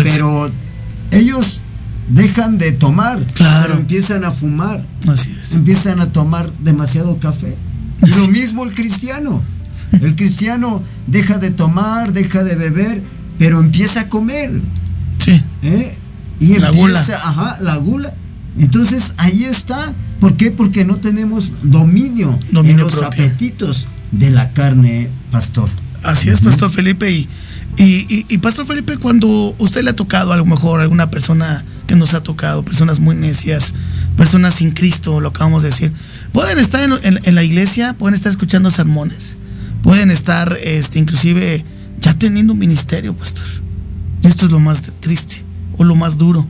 [0.04, 0.52] pero
[1.12, 1.62] ellos
[2.10, 3.76] dejan de tomar, claro.
[3.76, 5.54] empiezan a fumar, Así es.
[5.54, 7.56] empiezan a tomar demasiado café.
[8.04, 9.42] Y lo mismo el cristiano.
[9.92, 13.02] El cristiano deja de tomar, deja de beber,
[13.38, 14.62] pero empieza a comer.
[15.18, 15.42] Sí.
[15.64, 15.98] ¿Eh?
[16.40, 17.22] Y la empieza, gula.
[17.24, 18.14] ajá, la gula.
[18.58, 19.94] Entonces ahí está.
[20.20, 20.52] ¿Por qué?
[20.52, 25.70] Porque no tenemos dominio, en los apetitos de la carne, pastor.
[26.04, 27.12] Así es, Pastor Felipe.
[27.12, 27.28] Y,
[27.78, 31.66] y, y, Pastor Felipe, cuando usted le ha tocado a lo mejor a alguna persona
[31.86, 33.74] que nos ha tocado, personas muy necias,
[34.18, 35.92] personas sin Cristo, lo acabamos de decir.
[36.32, 39.38] Pueden estar en, la iglesia, pueden estar escuchando sermones,
[39.84, 41.64] pueden estar este, inclusive
[42.00, 43.48] ya teniendo un ministerio, pastor.
[44.24, 45.44] Esto es lo más triste
[45.78, 46.46] o lo más duro.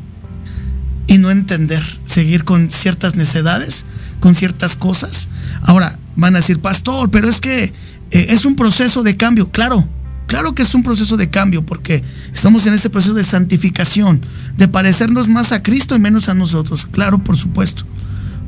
[1.08, 3.86] Y no entender, seguir con ciertas necedades,
[4.20, 5.30] con ciertas cosas.
[5.62, 7.74] Ahora, van a decir, pastor, pero es que
[8.12, 9.52] eh, es un proceso de cambio.
[9.52, 9.88] Claro,
[10.36, 14.20] Claro que es un proceso de cambio porque estamos en ese proceso de santificación,
[14.58, 16.86] de parecernos más a Cristo y menos a nosotros.
[16.92, 17.86] Claro, por supuesto.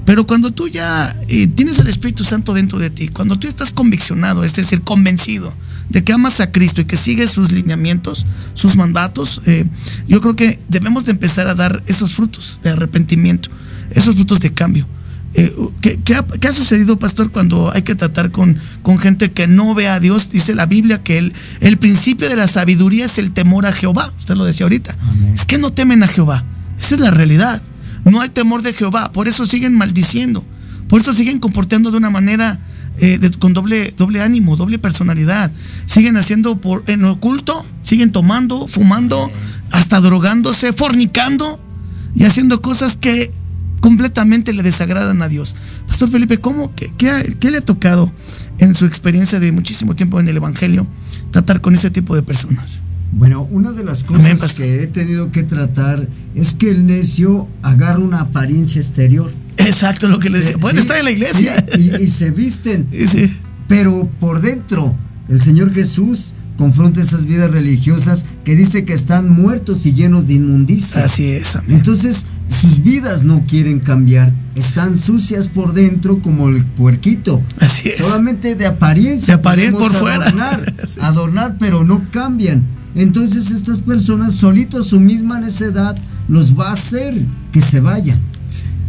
[0.05, 3.71] Pero cuando tú ya eh, tienes el Espíritu Santo dentro de ti, cuando tú estás
[3.71, 5.53] conviccionado, es decir, convencido
[5.87, 9.65] de que amas a Cristo y que sigues sus lineamientos, sus mandatos, eh,
[10.09, 13.49] yo creo que debemos de empezar a dar esos frutos de arrepentimiento,
[13.91, 14.85] esos frutos de cambio.
[15.33, 19.87] Eh, ¿qué, ha, sucedido, pastor, cuando hay que tratar con, con, gente que no ve
[19.87, 20.31] a Dios?
[20.31, 24.13] Dice la Biblia que el, el principio de la sabiduría es el temor a Jehová.
[24.17, 24.95] Usted lo decía ahorita.
[25.35, 26.43] Es que no temen a Jehová.
[26.79, 27.61] Esa es la realidad.
[28.05, 29.11] No hay temor de Jehová.
[29.11, 30.43] Por eso siguen maldiciendo.
[30.87, 32.59] Por eso siguen comportando de una manera
[32.99, 35.51] eh, con doble, doble ánimo, doble personalidad.
[35.85, 39.29] Siguen haciendo por, en oculto, siguen tomando, fumando,
[39.71, 41.59] hasta drogándose, fornicando
[42.15, 43.31] y haciendo cosas que
[43.79, 45.55] completamente le desagradan a Dios.
[45.87, 48.11] Pastor Felipe, ¿cómo, qué, qué, le ha tocado
[48.57, 50.87] en su experiencia de muchísimo tiempo en el Evangelio
[51.31, 52.81] tratar con ese tipo de personas?
[53.11, 57.99] Bueno, una de las cosas que he tenido que tratar es que el necio agarra
[57.99, 59.31] una apariencia exterior.
[59.57, 60.57] Exacto, lo que le decía.
[60.57, 61.65] Puede estar en la iglesia.
[61.77, 62.87] y, se visten.
[63.67, 64.95] Pero por dentro,
[65.29, 70.33] el Señor Jesús confronta esas vidas religiosas que dice que están muertos y llenos de
[70.33, 71.05] inmundicia.
[71.05, 71.57] Así es.
[71.67, 77.41] Entonces, sus vidas no quieren cambiar, están sucias por dentro como el puerquito.
[77.59, 77.97] Así es.
[77.97, 79.35] Solamente de apariencia.
[79.35, 80.25] De apariencia por fuera.
[81.01, 82.63] Adornar, pero no cambian.
[82.95, 85.95] Entonces estas personas solitos su misma necedad
[86.27, 87.13] los va a hacer
[87.51, 88.19] que se vayan.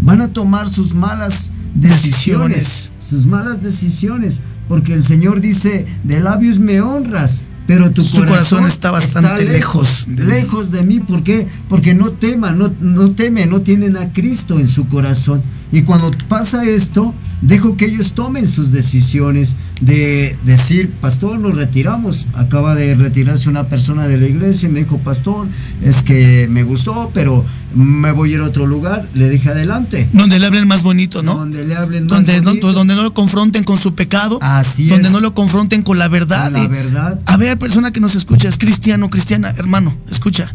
[0.01, 6.59] Van a tomar sus malas decisiones, sus malas decisiones, porque el Señor dice, de labios
[6.59, 11.01] me honras, pero tu corazón, está bastante lejos, de lejos de mí.
[11.01, 11.47] ¿Por qué?
[11.69, 15.43] Porque no tema, no, no teme, no tienen a Cristo en su corazón.
[15.71, 22.29] Y cuando pasa esto, dejo que ellos tomen sus decisiones de decir, pastor, nos retiramos.
[22.35, 25.47] Acaba de retirarse una persona de la iglesia y me dijo, pastor,
[25.83, 29.07] es que me gustó, pero me voy a ir a otro lugar.
[29.15, 30.09] Le dije adelante.
[30.13, 31.35] Donde le hablen más bonito, ¿no?
[31.35, 32.73] Donde le hablen más donde, bonito.
[32.73, 34.39] donde no lo confronten con su pecado.
[34.43, 36.51] Así donde no lo confronten con la verdad.
[36.51, 37.21] la verdad.
[37.27, 40.55] A ver, persona que nos escucha, es cristiano, cristiana, hermano, escucha.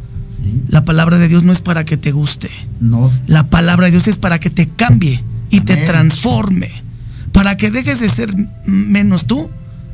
[0.67, 2.49] La palabra de Dios no es para que te guste.
[2.81, 3.09] No.
[3.27, 6.71] La palabra de Dios es para que te cambie y te transforme.
[7.31, 8.33] Para que dejes de ser
[8.65, 9.51] menos tú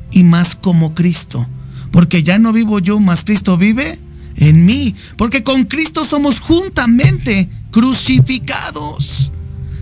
[0.10, 1.46] y más como Cristo.
[1.92, 4.00] Porque ya no vivo yo, más Cristo vive
[4.38, 4.96] en mí.
[5.18, 9.34] Porque con Cristo somos juntamente crucificados.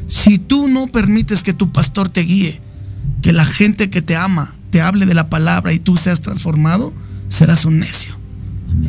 [0.08, 2.60] Si tú no permites que tu pastor te guíe,
[3.22, 6.92] que la gente que te ama te hable de la palabra y tú seas transformado,
[7.30, 8.18] serás un necio.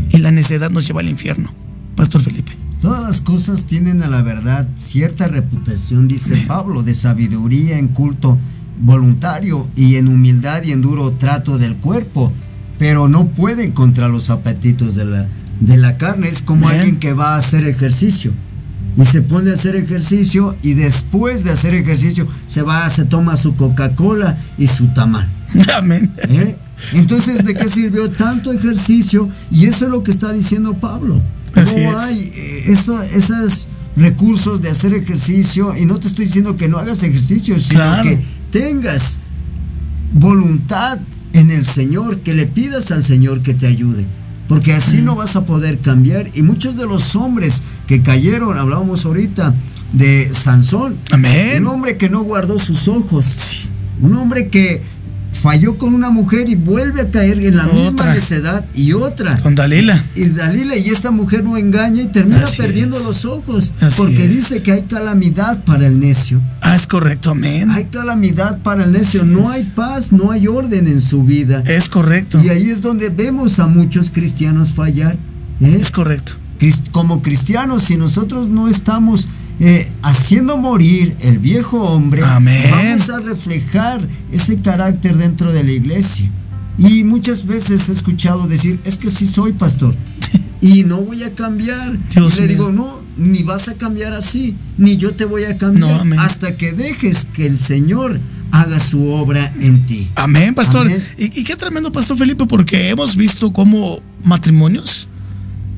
[0.09, 1.53] Y la necedad nos lleva al infierno.
[1.97, 2.58] Pastor Felipe.
[2.81, 8.39] Todas las cosas tienen a la verdad cierta reputación, dice Pablo, de sabiduría en culto
[8.81, 12.33] voluntario y en humildad y en duro trato del cuerpo,
[12.79, 15.27] pero no pueden contra los apetitos de la,
[15.61, 16.29] de la carne.
[16.29, 18.33] Es como alguien que va a hacer ejercicio
[18.99, 23.37] y se pone a hacer ejercicio y después de hacer ejercicio se va, se toma
[23.37, 25.29] su Coca-Cola y su tamal.
[25.77, 26.11] Amén.
[26.29, 26.57] ¿Eh?
[26.95, 29.29] Entonces, ¿de qué sirvió tanto ejercicio?
[29.51, 31.21] Y eso es lo que está diciendo Pablo.
[31.55, 32.28] no hay
[32.69, 38.03] esos recursos de hacer ejercicio, y no te estoy diciendo que no hagas ejercicio, sino
[38.03, 39.21] que tengas
[40.13, 40.99] voluntad
[41.33, 44.05] en el Señor, que le pidas al Señor que te ayude.
[44.49, 46.31] Porque así no vas a poder cambiar.
[46.33, 49.55] Y muchos de los hombres que cayeron, hablábamos ahorita
[49.93, 50.97] de Sansón.
[51.11, 51.63] Amén.
[51.63, 53.69] Un hombre que no guardó sus ojos.
[54.01, 54.81] Un hombre que
[55.39, 59.39] falló con una mujer y vuelve a caer en la misma necedad y otra.
[59.39, 60.03] Con Dalila.
[60.15, 63.73] Y, Dalila, y esta mujer no engaña y termina perdiendo los ojos.
[63.97, 66.41] porque dice que hay calamidad para el necio.
[66.61, 67.71] Ah, es correcto, amén.
[67.71, 69.25] Hay calamidad para el necio.
[69.25, 71.63] no hay paz, no hay orden en su vida.
[71.67, 72.41] Es correcto.
[72.43, 75.17] Y ahí es donde vemos a muchos cristianos fallar.
[75.61, 75.79] ¿eh?
[75.81, 76.35] Es correcto.
[76.91, 79.29] Como cristianos, si nosotros no estamos
[79.61, 86.31] eh, haciendo morir el viejo hombre, vamos a reflejar ese carácter dentro de la iglesia.
[86.79, 89.97] Y muchas veces he escuchado decir, es que sí soy pastor
[90.61, 91.99] y no voy a cambiar.
[92.15, 96.03] y le digo, no, ni vas a cambiar así, ni yo te voy a cambiar
[96.19, 98.21] hasta que dejes que el Señor
[98.53, 100.09] haga su obra en ti.
[100.15, 100.89] Amén, pastor.
[101.19, 105.09] Y, y, qué tremendo, pastor Felipe, porque hemos visto cómo matrimonios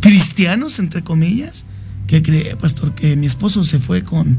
[0.00, 1.64] cristianos, entre comillas,
[2.10, 2.92] ¿Qué cree, pastor?
[2.92, 4.36] Que mi esposo se fue con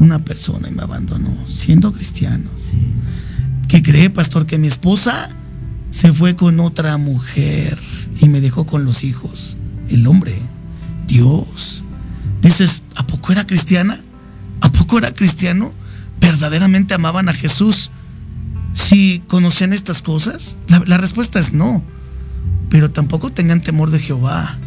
[0.00, 2.50] una persona y me abandonó, siendo cristiano.
[2.56, 2.92] Sí.
[3.68, 4.44] ¿Qué cree, pastor?
[4.44, 5.30] Que mi esposa
[5.88, 7.78] se fue con otra mujer
[8.20, 9.56] y me dejó con los hijos.
[9.88, 10.34] El hombre,
[11.06, 11.84] Dios.
[12.42, 13.98] Dices, ¿a poco era cristiana?
[14.60, 15.72] ¿A poco era cristiano?
[16.20, 17.90] ¿Verdaderamente amaban a Jesús?
[18.74, 21.82] Si conocían estas cosas, la, la respuesta es no.
[22.68, 24.58] Pero tampoco tenían temor de Jehová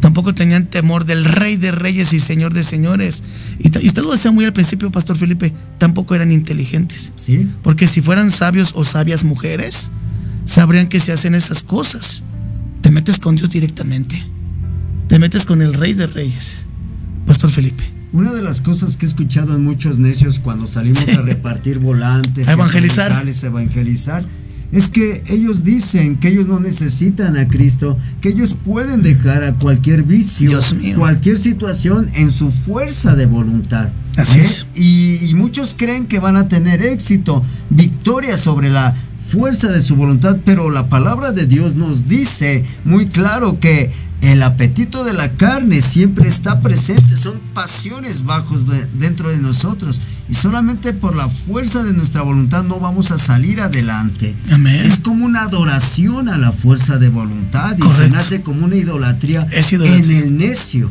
[0.00, 3.22] tampoco tenían temor del rey de reyes y señor de señores.
[3.58, 7.12] Y, usted lo decía muy al principio, Pastor Felipe, tampoco eran inteligentes.
[7.16, 7.48] Sí.
[7.62, 9.90] Porque si fueran sabios o sabias mujeres,
[10.44, 12.22] sabrían que se hacen esas cosas.
[12.80, 14.24] Te metes con Dios directamente.
[15.08, 16.66] Te metes con el rey de reyes.
[17.26, 17.84] Pastor Felipe.
[18.12, 22.48] Una de las cosas que he escuchado en muchos necios cuando salimos a repartir volantes,
[22.48, 24.24] a evangelizar, a evangelizar
[24.70, 29.54] es que ellos dicen que ellos no necesitan a Cristo, que ellos pueden dejar a
[29.54, 30.60] cualquier vicio,
[30.96, 33.88] cualquier situación en su fuerza de voluntad.
[34.16, 34.42] Así ¿eh?
[34.42, 34.66] es.
[34.74, 38.92] Y, muchos creen que van a tener éxito, victoria sobre la
[39.30, 44.42] fuerza de su voluntad, pero la palabra de Dios nos dice muy claro que el
[44.42, 50.92] apetito de la carne siempre está presente, son pasiones bajos dentro de nosotros y solamente
[50.92, 54.34] por la fuerza de nuestra voluntad no vamos a salir adelante.
[54.50, 54.84] Amén.
[54.84, 59.46] Es como una adoración a la fuerza de voluntad y se nace como una idolatría,
[59.50, 60.90] en el necio.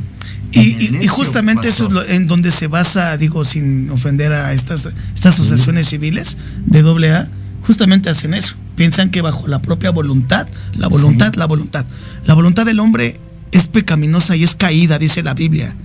[0.51, 5.89] Y, justamente eso es en donde se basa, digo, sin ofender a estas, estas asociaciones
[5.89, 7.27] civiles de doble A,
[7.63, 8.55] justamente hacen eso.
[8.77, 11.83] Piensan que bajo la propia voluntad, la voluntad, la voluntad,
[12.25, 13.19] la voluntad del hombre
[13.51, 15.75] es pecaminosa y es caída, dice la Biblia.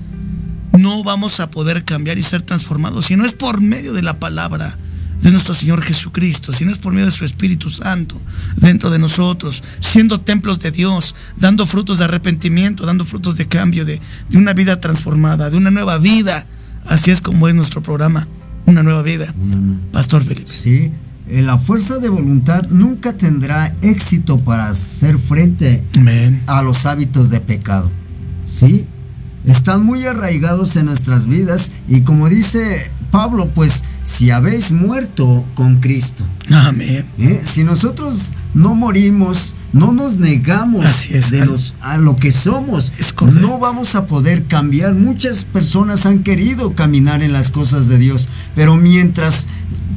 [0.79, 4.19] No vamos a poder cambiar y ser transformados si no es por medio de la
[4.19, 4.77] palabra
[5.23, 8.21] de nuestro Señor Jesucristo, si no es por medio de su Espíritu Santo
[8.57, 13.87] dentro de nosotros, siendo templos de Dios, dando frutos de arrepentimiento, dando frutos de cambio,
[13.87, 16.45] de, de una vida transformada, de una nueva vida.
[16.85, 18.29] Así es como es nuestro programa,
[18.67, 19.33] una nueva vida.
[19.93, 20.53] Pastor Felipe.
[20.53, 20.91] Sí,
[21.29, 25.83] la fuerza de voluntad nunca tendrá éxito para hacer frente
[26.47, 27.91] a los hábitos de pecado.
[28.47, 28.87] ¿Sí?
[29.47, 35.81] Están muy arraigados en nuestras vidas y como dice Pablo, pues si habéis muerto con
[35.81, 36.25] Cristo.
[36.51, 37.05] Amén.
[37.19, 37.41] ¿eh?
[37.45, 42.93] Si nosotros no morimos, no nos negamos de los, a lo que somos,
[43.41, 44.95] no vamos a poder cambiar.
[44.95, 49.49] Muchas personas han querido caminar en las cosas de Dios, pero mientras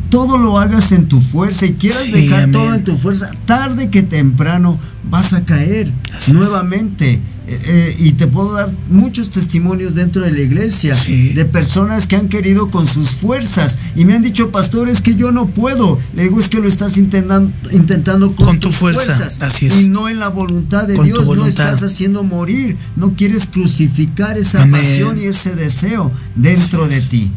[0.09, 4.03] todo lo hagas en tu fuerza y quieras dejar todo en tu fuerza, tarde que
[4.03, 5.91] temprano vas a caer
[6.31, 7.19] nuevamente.
[7.47, 12.15] Eh, eh, y te puedo dar muchos testimonios dentro de la iglesia de personas que
[12.15, 15.99] han querido con sus fuerzas y me han dicho, pastores, que yo no puedo.
[16.15, 19.39] Le digo, es que lo estás intentando, intentando con, tus fuerzas
[19.79, 21.27] y no en la voluntad de Dios.
[21.35, 27.31] No estás haciendo morir, no quieres crucificar esa pasión y ese deseo dentro de ti.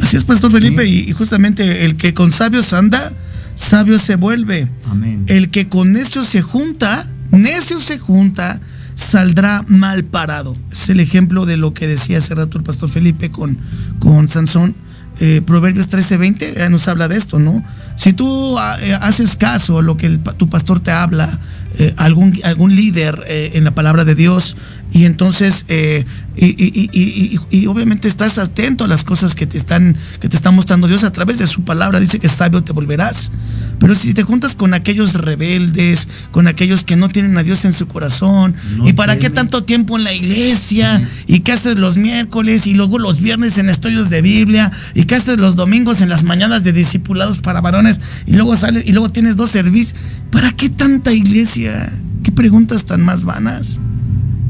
[0.00, 3.12] Así es, Pastor Felipe, y, justamente el que con sabios anda,
[3.54, 4.68] sabio se vuelve.
[4.90, 5.24] Amén.
[5.26, 8.60] El que con necios se junta, necio se junta,
[8.94, 10.56] saldrá mal parado.
[10.70, 13.58] Es el ejemplo de lo que decía hace rato el Pastor Felipe con,
[13.98, 14.74] con Sansón.
[15.20, 17.64] Eh, Proverbios 13:20 nos habla de esto, ¿no?
[17.96, 21.38] Si tú ah, eh, haces caso a lo que tu pastor te habla,
[21.78, 24.56] eh, algún, algún líder en la palabra de Dios,
[24.92, 26.04] y entonces, eh,
[26.36, 31.02] y, obviamente estás atento a las cosas que te, están, que te está mostrando Dios
[31.04, 31.98] a través de su palabra.
[31.98, 33.30] Dice que sabio te volverás.
[33.78, 37.72] Pero si te juntas con aquellos rebeldes, con aquellos que no tienen a Dios en
[37.72, 41.08] su corazón, ¿y para qué tanto tiempo en la iglesia?
[41.26, 44.70] ¿Y qué haces los miércoles y luego los viernes en estudios de Biblia?
[44.94, 47.98] ¿Y qué haces los domingos en las mañanas de discipulados para varones?
[48.26, 49.98] Y luego sales y luego tienes dos servicios.
[50.30, 51.90] ¿Para qué tanta iglesia?
[52.22, 53.80] ¿Qué preguntas tan más vanas?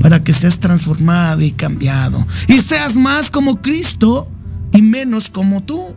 [0.00, 4.28] Para que seas transformado y cambiado y seas más como Cristo
[4.72, 5.94] y menos como tú.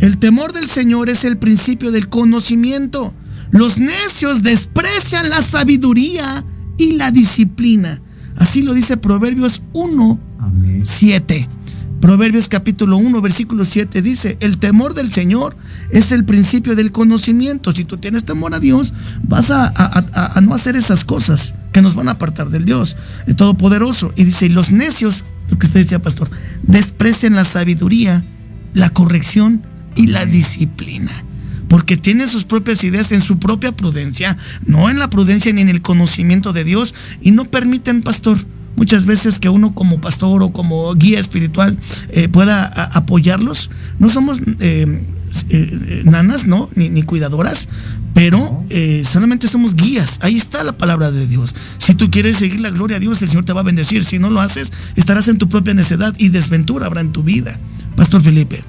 [0.00, 3.14] El temor del Señor es el principio del conocimiento.
[3.50, 6.44] Los necios desprecian la sabiduría
[6.78, 8.00] y la disciplina.
[8.36, 10.18] Así lo dice Proverbios 1,
[10.82, 11.48] 7.
[12.04, 15.56] Proverbios capítulo 1, versículo 7 dice, el temor del Señor
[15.90, 17.72] es el principio del conocimiento.
[17.72, 18.92] Si tú tienes temor a Dios,
[19.22, 24.12] vas a, no hacer esas cosas que nos van a apartar del Dios el Todopoderoso.
[24.16, 26.30] Y dice, y los necios, lo que usted decía, pastor,
[26.62, 28.22] desprecian la sabiduría,
[28.74, 29.62] la corrección
[29.96, 31.24] y la disciplina
[31.70, 34.36] porque tienen sus propias ideas en su propia prudencia,
[34.66, 38.38] no en la prudencia ni en el conocimiento de Dios, y no permiten, pastor,
[38.76, 41.78] muchas veces que uno como pastor o como guía espiritual
[42.10, 43.70] eh, pueda apoyarlos.
[43.98, 45.02] No somos eh,
[45.50, 46.68] eh, nanas, ¿no?
[46.74, 47.68] Ni, cuidadoras,
[48.12, 48.64] pero
[49.04, 50.18] solamente somos guías.
[50.22, 51.54] Ahí está la palabra de Dios.
[51.78, 54.04] Si tú quieres seguir la gloria a Dios, el Señor te va a bendecir.
[54.04, 57.58] Si no lo haces, estarás en tu propia necedad y desventura habrá en tu vida.
[57.96, 58.62] Pastor Felipe.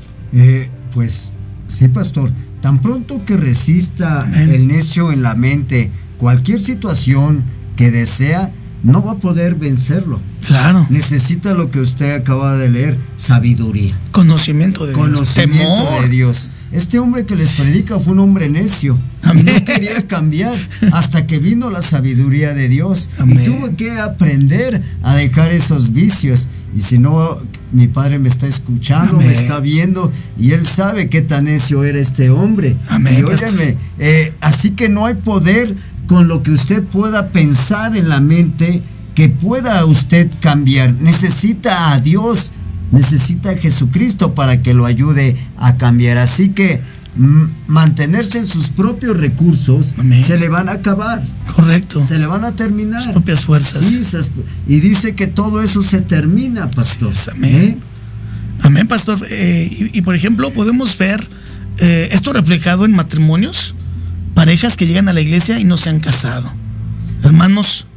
[0.93, 1.31] pues
[1.67, 2.31] sí, pastor.
[2.61, 7.43] Tan pronto que resista el necio en la mente cualquier situación
[7.75, 8.51] que desea,
[8.85, 10.21] no va a poder vencerlo.
[10.45, 10.85] Claro.
[10.91, 13.97] Necesita lo que usted acaba de leer, sabiduría.
[14.11, 15.03] Conocimiento de Dios.
[15.03, 16.51] Conocimiento de Dios.
[16.71, 18.97] Este hombre que les predica fue un hombre necio.
[19.33, 20.55] Y no quería cambiar
[20.91, 23.09] hasta que vino la sabiduría de Dios.
[23.25, 26.47] Y tuvo que aprender a dejar esos vicios.
[26.75, 27.39] Y si no,
[27.71, 31.99] mi padre me está escuchando, me está viendo y él sabe qué tan necio era
[31.99, 32.75] este hombre.
[32.87, 33.15] Amén.
[33.19, 35.75] Y óyeme, eh, así que no hay poder
[36.07, 38.81] con lo que usted pueda pensar en la mente
[39.15, 40.93] que pueda usted cambiar.
[40.93, 42.51] Necesita a Dios,
[42.91, 46.17] necesita a Jesucristo para que lo ayude a cambiar.
[46.17, 46.81] Así que
[47.67, 51.23] mantenerse en sus propios recursos se le van a acabar.
[51.55, 52.05] Correcto.
[52.05, 53.01] Se le van a terminar.
[53.01, 54.31] Sus propias fuerzas.
[54.67, 57.13] y dice que todo eso se termina, pastor.
[57.31, 57.55] amén.
[57.55, 57.77] ¿Eh?
[58.61, 59.19] Amén, pastor.
[59.29, 61.25] Eh, y, por ejemplo, podemos ver
[61.77, 63.74] eh, esto reflejado en matrimonios
[64.35, 66.53] parejas que llegan a la iglesia y no se han casado.
[67.23, 67.87] Hermanos,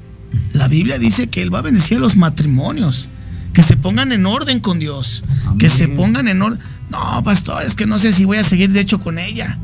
[0.55, 3.11] La Biblia dice que Él va a bendecir a los matrimonios,
[3.53, 5.25] que se pongan en orden con Dios,
[5.59, 6.61] que se pongan en orden.
[6.91, 9.59] No, pastor, es que no sé si voy a seguir de hecho con ella.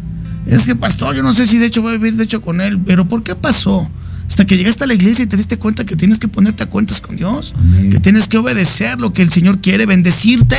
[0.46, 2.60] Es que, pastor, yo no sé si de hecho voy a vivir de hecho con
[2.60, 3.88] él, pero ¿por qué pasó?
[4.26, 6.66] Hasta que llegaste a la iglesia y te diste cuenta que tienes que ponerte a
[6.66, 7.54] cuentas con Dios,
[7.90, 10.56] que tienes que obedecer lo que el Señor quiere, bendecirte.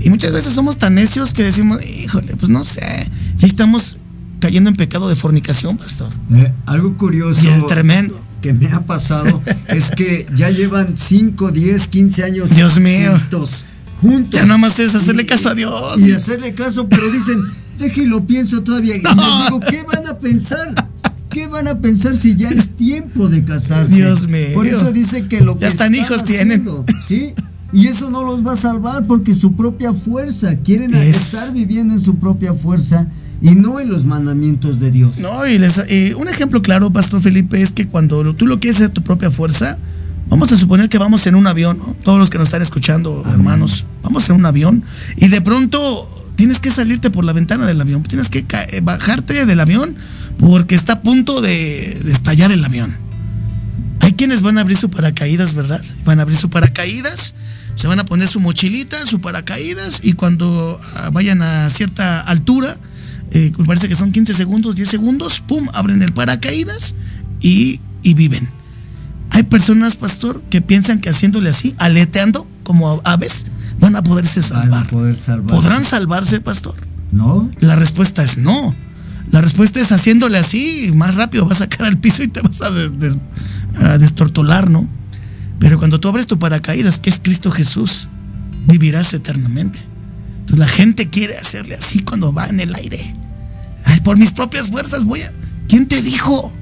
[0.00, 3.96] Y muchas veces somos tan necios que decimos, híjole, pues no sé, ya estamos
[4.40, 6.08] cayendo en pecado de fornicación, pastor.
[6.34, 7.44] Eh, algo curioso.
[7.44, 8.18] Y es tremendo.
[8.42, 13.12] Que me ha pasado es que ya llevan 5, 10, 15 años Dios mío.
[13.12, 13.64] juntos.
[14.00, 14.30] Juntos.
[14.32, 16.00] Ya nada más es hacerle caso a Dios.
[16.00, 17.38] Y hacerle caso, pero dicen,
[17.78, 18.96] déjelo pienso todavía.
[18.96, 20.74] Y les digo, ¿qué van a pensar?
[21.28, 23.94] ¿Qué van a pensar si ya es tiempo de casarse?
[23.94, 24.48] Dios mío.
[24.54, 26.66] Por eso dice que lo que Ya están hijos tienen.
[27.02, 27.34] ¿sí?
[27.72, 31.94] Y eso no los va a salvar porque su propia fuerza, quieren Es- estar viviendo
[31.94, 33.06] en su propia fuerza
[33.42, 35.18] y no en los mandamientos de Dios.
[35.20, 38.76] No, y les- y un ejemplo claro, Pastor Felipe, es que cuando tú lo quieres
[38.76, 39.78] hacer tu propia fuerza,
[40.28, 41.96] vamos a suponer que vamos en un avión, ¿no?
[42.04, 44.84] todos los que nos están escuchando, hermanos, vamos en un avión
[45.16, 49.44] y de pronto tienes que salirte por la ventana del avión, tienes que eh, bajarte
[49.46, 49.96] del avión
[50.38, 52.94] porque está a punto de, de estallar el avión.
[54.00, 55.82] Hay quienes van a abrir su paracaídas, ¿verdad?
[56.04, 57.34] Van a abrir su paracaídas,
[57.74, 62.76] se van a poner su mochilita, su paracaídas y cuando ah, vayan a cierta altura,
[63.32, 66.94] eh, me parece que son 15 segundos, 10 segundos, pum, abren el paracaídas
[67.40, 68.48] y, y viven.
[69.30, 73.46] Hay personas, pastor, que piensan que haciéndole así, aleteando como aves,
[73.80, 74.86] van a poderse Van a salvar.
[74.88, 75.54] poder salvarse.
[75.62, 76.74] ¿Podrán salvarse, pastor?
[77.12, 77.50] ¿No?
[77.60, 78.74] La respuesta es no.
[79.30, 82.60] La respuesta es haciéndole así, más rápido vas a caer al piso y te vas
[82.62, 83.18] a, des- des-
[83.78, 84.88] a destortular, ¿no?
[85.60, 88.08] Pero cuando tú abres tu paracaídas, que es Cristo Jesús,
[88.66, 89.80] vivirás eternamente.
[90.40, 93.14] Entonces la gente quiere hacerle así cuando va en el aire.
[94.00, 95.32] Ay, por mis propias fuerzas voy a...
[95.68, 96.52] ¿Quién te dijo?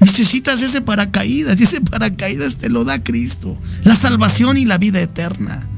[0.00, 3.58] Necesitas ese paracaídas y ese paracaídas te lo da Cristo.
[3.82, 5.68] La salvación y la vida eterna.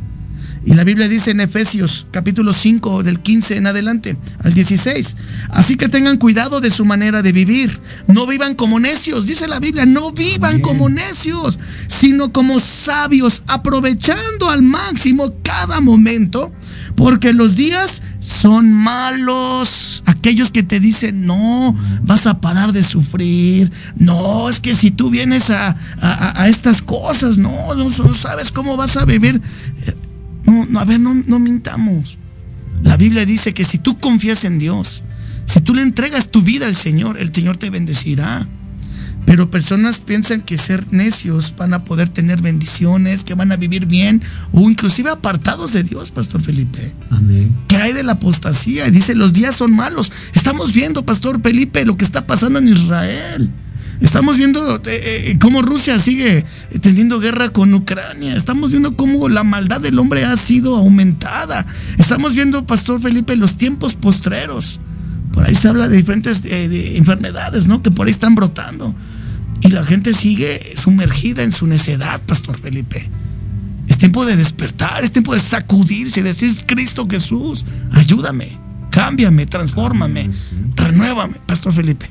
[0.64, 5.16] Y la Biblia dice en Efesios capítulo 5 del 15 en adelante al 16.
[5.51, 7.81] Así que tengan cuidado de su manera de vivir.
[8.07, 14.51] No vivan como necios, dice la Biblia, no vivan como necios, sino como sabios, aprovechando
[14.51, 16.53] al máximo cada momento,
[16.97, 20.03] porque los días son malos.
[20.05, 23.72] Aquellos que te dicen, no, vas a parar de sufrir.
[23.97, 28.76] No, es que si tú vienes a, a- estas cosas, no, no, no sabes cómo
[28.76, 29.41] vas a vivir.
[30.45, 32.18] No, no, a ver, no, no mintamos.
[32.83, 35.03] La Biblia dice que si tú confías en Dios,
[35.47, 38.47] si tú le entregas tu vida al Señor, el Señor te bendecirá.
[39.29, 43.85] Pero personas piensan que ser necios van a poder tener bendiciones, que van a vivir
[43.85, 44.22] bien
[44.53, 46.95] o inclusive apartados de Dios, Pastor Felipe.
[47.11, 47.55] Amén.
[47.68, 48.89] ¿Qué hay de la apostasía?
[48.89, 50.11] Y dice, los días son malos.
[50.33, 53.53] Estamos viendo, Pastor Felipe, lo que está pasando en Israel.
[54.01, 56.47] Estamos viendo eh, eh, cómo Rusia sigue
[56.81, 58.35] teniendo guerra con Ucrania.
[58.35, 61.66] Estamos viendo cómo la maldad del hombre ha sido aumentada.
[61.99, 64.81] Estamos viendo, Pastor Felipe, los tiempos postreros.
[65.35, 67.83] Por ahí se habla de diferentes eh, de enfermedades, ¿no?
[67.83, 68.95] Que por ahí están brotando.
[69.69, 73.07] Y la gente sigue sumergida en su necedad, Pastor Felipe.
[73.87, 78.59] Es tiempo de despertar, es tiempo de sacudirse y decir, Cristo Jesús, ayúdame,
[78.91, 80.31] cámbiame, transfórmame,
[80.75, 82.09] renuévame, Pastor Felipe.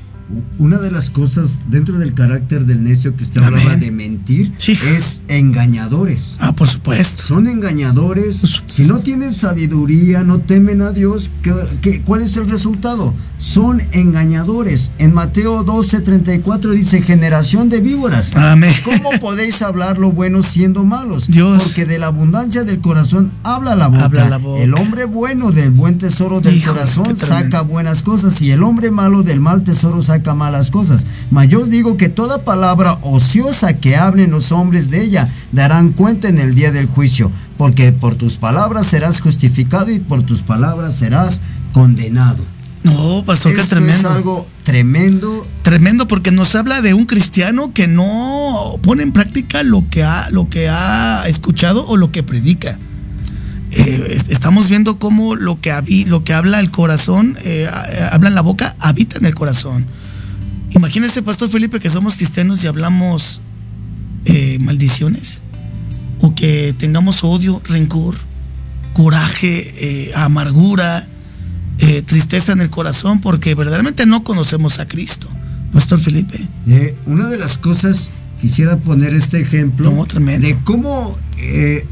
[0.58, 3.60] Una de las cosas dentro del carácter del necio que usted Amén.
[3.60, 4.78] hablaba de mentir Sí.
[4.94, 6.36] es engañadores.
[6.40, 7.22] Ah, por supuesto.
[7.22, 8.36] Son engañadores.
[8.36, 8.64] supuesto.
[8.72, 13.14] Si no tienen sabiduría, no temen a Dios, ¿qué, qué- cuál es el resultado?
[13.38, 14.90] Son engañadores.
[14.98, 18.34] En Mateo 12, 34 dice, generación de víboras.
[18.36, 18.72] Amén.
[18.84, 21.28] ¿Cómo podéis hablar lo bueno siendo malos?
[21.28, 21.62] Dios.
[21.62, 24.04] Porque de la abundancia del corazón habla la boca.
[24.04, 24.62] Habla la boca.
[24.62, 28.90] El hombre bueno del buen tesoro del Híjole, corazón saca buenas cosas y el hombre
[28.90, 31.06] malo del mal tesoro saca malas cosas.
[31.30, 35.90] Mas yo os digo que toda palabra ociosa que hablen los hombres de ella darán
[35.92, 40.42] cuenta en el día del juicio, porque por tus palabras serás justificado y por tus
[40.42, 41.40] palabras serás
[41.72, 42.44] condenado.
[42.84, 44.08] No, Pastor, qué Esto tremendo.
[44.08, 45.46] es algo tremendo.
[45.62, 50.30] Tremendo porque nos habla de un cristiano que no pone en práctica lo que ha,
[50.30, 52.78] lo que ha escuchado o lo que predica.
[53.70, 55.74] Eh, es- estamos viendo cómo lo que,
[56.06, 57.68] lo que habla el corazón, eh,
[58.12, 59.84] habla en la boca, habita en el corazón.
[60.70, 63.40] Imagínense, Pastor Felipe, que somos cristianos y hablamos
[64.24, 65.42] eh, maldiciones.
[66.20, 68.16] O que tengamos odio, rencor,
[68.92, 71.06] coraje, eh, amargura,
[71.78, 75.28] eh, tristeza en el corazón, porque verdaderamente no conocemos a Cristo.
[75.72, 76.46] Pastor Felipe.
[77.06, 78.10] Una de las cosas,
[78.40, 81.84] quisiera poner este ejemplo No, de cómo el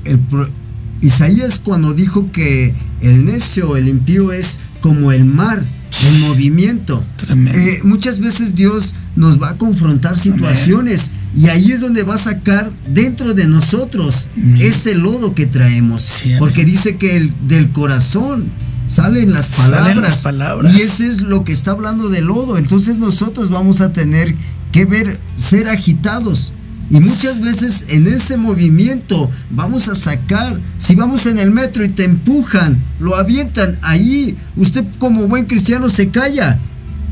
[1.02, 5.62] Isaías cuando dijo que el necio, el impío es como el mar
[6.04, 7.02] en movimiento.
[7.30, 12.18] Eh, muchas veces Dios nos va a confrontar situaciones y ahí es donde va a
[12.18, 14.58] sacar dentro de nosotros Amén.
[14.62, 16.02] ese lodo que traemos.
[16.02, 18.44] Sí, porque dice que el, del corazón
[18.88, 20.02] salen las Salen palabras.
[20.12, 20.74] las palabras.
[20.74, 22.58] Y ese es lo que está hablando de lodo.
[22.58, 24.34] Entonces nosotros vamos a tener
[24.72, 26.52] que ver, ser agitados.
[26.90, 31.88] Y muchas veces en ese movimiento vamos a sacar, si vamos en el metro y
[31.88, 36.58] te empujan, lo avientan, ahí usted como buen cristiano se calla.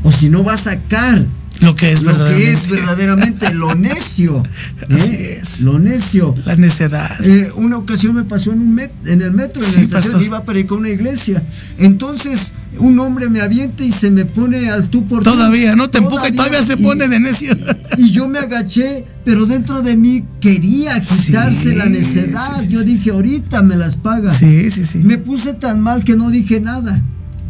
[0.03, 1.25] O si no va a sacar
[1.61, 2.51] Lo que es lo que verdaderamente.
[2.53, 4.43] es verdaderamente lo necio.
[4.89, 5.39] Así ¿eh?
[5.41, 5.61] es.
[5.61, 6.35] Lo necio.
[6.45, 7.17] La necedad.
[7.25, 10.21] Eh, una ocasión me pasó en, un met- en el metro, en Sí, la estación,
[10.21, 11.43] iba a predicar una iglesia.
[11.79, 15.31] Entonces, un hombre me avienta y se me pone al tú por tú.
[15.31, 15.89] Todavía, ¿no?
[15.89, 17.55] Te empuja y todavía se pone de necio.
[17.97, 22.55] Y yo me agaché, pero dentro de mí quería quitarse Sí, la necedad.
[22.57, 24.33] sí, sí, yo dije, ahorita me las paga.
[24.33, 24.99] Sí, sí, sí.
[24.99, 27.01] Me puse tan mal que no dije nada.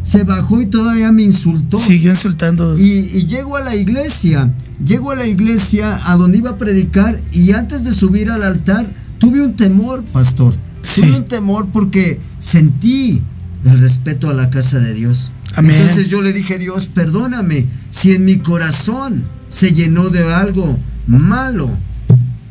[0.02, 1.78] Se bajó y todavía me insultó.
[1.78, 2.78] Siguió insultando.
[2.78, 4.52] Y, y llego a la iglesia,
[4.84, 8.86] llego a la iglesia a donde iba a predicar y antes de subir al altar
[9.18, 10.54] tuve un temor, pastor.
[10.82, 11.00] Sí.
[11.00, 13.20] Tuve un temor porque sentí
[13.66, 15.32] el respeto a la casa de Dios.
[15.54, 15.76] Amén.
[15.76, 21.70] Entonces yo le dije, Dios, perdóname si en mi corazón se llenó de algo malo.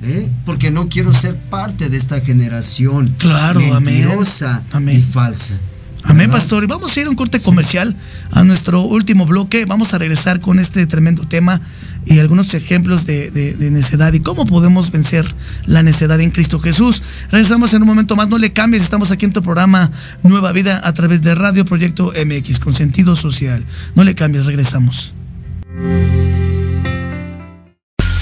[0.04, 0.30] ¿eh?
[0.46, 5.00] Porque no quiero ser parte de esta generación Claro, mentirosa Amén.
[5.00, 5.56] y falsa.
[6.04, 6.34] Amén, ¿verdad?
[6.36, 6.64] pastor.
[6.64, 7.96] Y vamos a ir a un corte comercial
[8.32, 9.66] a nuestro último bloque.
[9.66, 11.62] Vamos a regresar con este tremendo tema
[12.06, 15.26] y algunos ejemplos de, de- necedad y cómo podemos vencer
[15.66, 17.02] la necedad en Cristo Jesús.
[17.32, 18.30] Regresamos en un momento más.
[18.30, 18.84] No le cambies.
[18.84, 19.92] Estamos aquí en tu programa
[20.24, 23.66] Nueva Vida a través de Radio Proyecto MX con sentido social.
[23.96, 24.46] No le cambies.
[24.46, 25.14] Regresamos.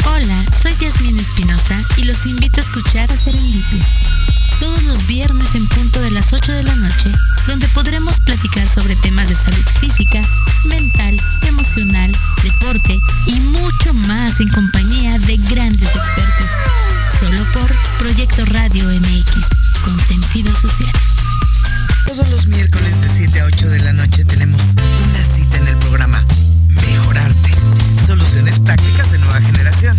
[0.05, 3.85] Hola, soy Yasmin Espinosa y los invito a escuchar a Serendipia.
[4.63, 7.11] Todos los viernes en punto de las 8 de la noche,
[7.47, 10.21] donde podremos platicar sobre temas de salud física,
[10.63, 12.09] mental, emocional,
[12.41, 12.97] deporte
[13.27, 16.47] y mucho más en compañía de grandes expertos.
[17.19, 19.47] Solo por Proyecto Radio MX,
[19.83, 20.93] con sentido social.
[22.07, 25.77] Todos los miércoles de 7 a 8 de la noche tenemos una cita en el
[25.79, 26.23] programa
[26.69, 27.51] Mejorarte.
[28.07, 29.97] Soluciones prácticas de nueva generación.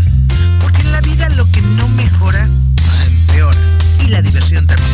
[0.59, 2.49] Porque en la vida lo que no mejora.
[4.05, 4.93] Y la diversión también.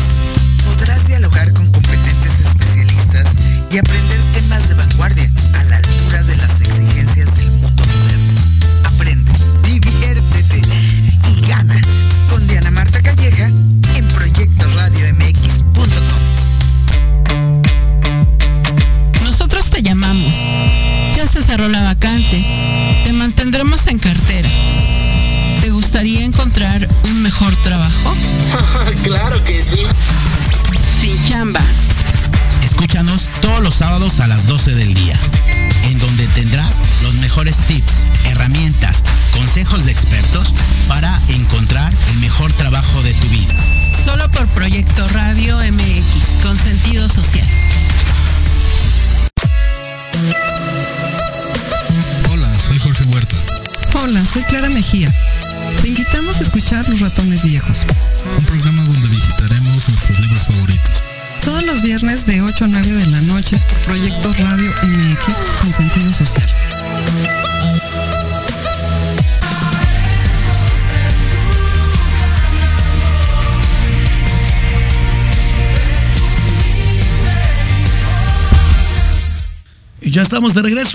[0.63, 3.33] Podrás dialogar con competentes especialistas
[3.69, 5.30] y aprender temas de vanguardia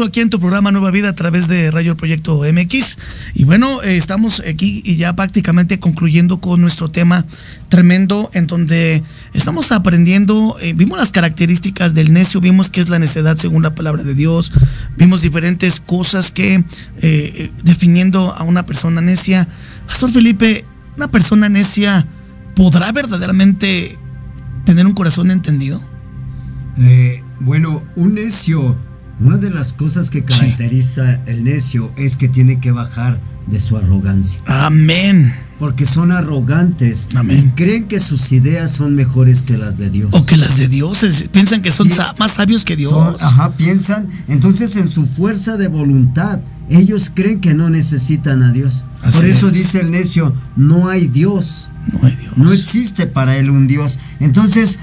[0.04, 2.98] aquí en tu programa Nueva Vida a través de Radio Proyecto MX.
[3.34, 7.24] Y bueno, eh, estamos aquí y ya prácticamente concluyendo con nuestro tema
[7.68, 12.98] tremendo en donde estamos aprendiendo, eh, vimos las características del necio, vimos qué es la
[12.98, 14.52] necedad según la palabra de Dios,
[14.96, 16.64] vimos diferentes cosas que
[17.00, 19.48] eh, definiendo a una persona necia.
[19.86, 20.64] Pastor Felipe,
[20.96, 22.06] una persona necia
[22.54, 23.96] podrá verdaderamente
[24.64, 25.80] tener un corazón entendido.
[27.40, 28.76] Bueno, un necio,
[29.20, 33.76] una de las cosas que caracteriza el necio es que tiene que bajar de su
[33.76, 34.40] arrogancia.
[34.46, 35.34] Amén.
[35.58, 37.38] Porque son arrogantes Amén.
[37.38, 40.10] y creen que sus ideas son mejores que las de Dios.
[40.12, 41.88] O que las de Dios es- piensan que son
[42.18, 42.92] más sabios que Dios.
[42.92, 48.52] Son- ajá, piensan, entonces en su fuerza de voluntad, ellos creen que no necesitan a
[48.52, 48.84] Dios.
[49.02, 49.54] Así Por eso es.
[49.54, 51.70] dice el necio, no hay Dios.
[51.90, 52.36] No hay Dios.
[52.36, 53.98] No existe para él un Dios.
[54.20, 54.78] Entonces,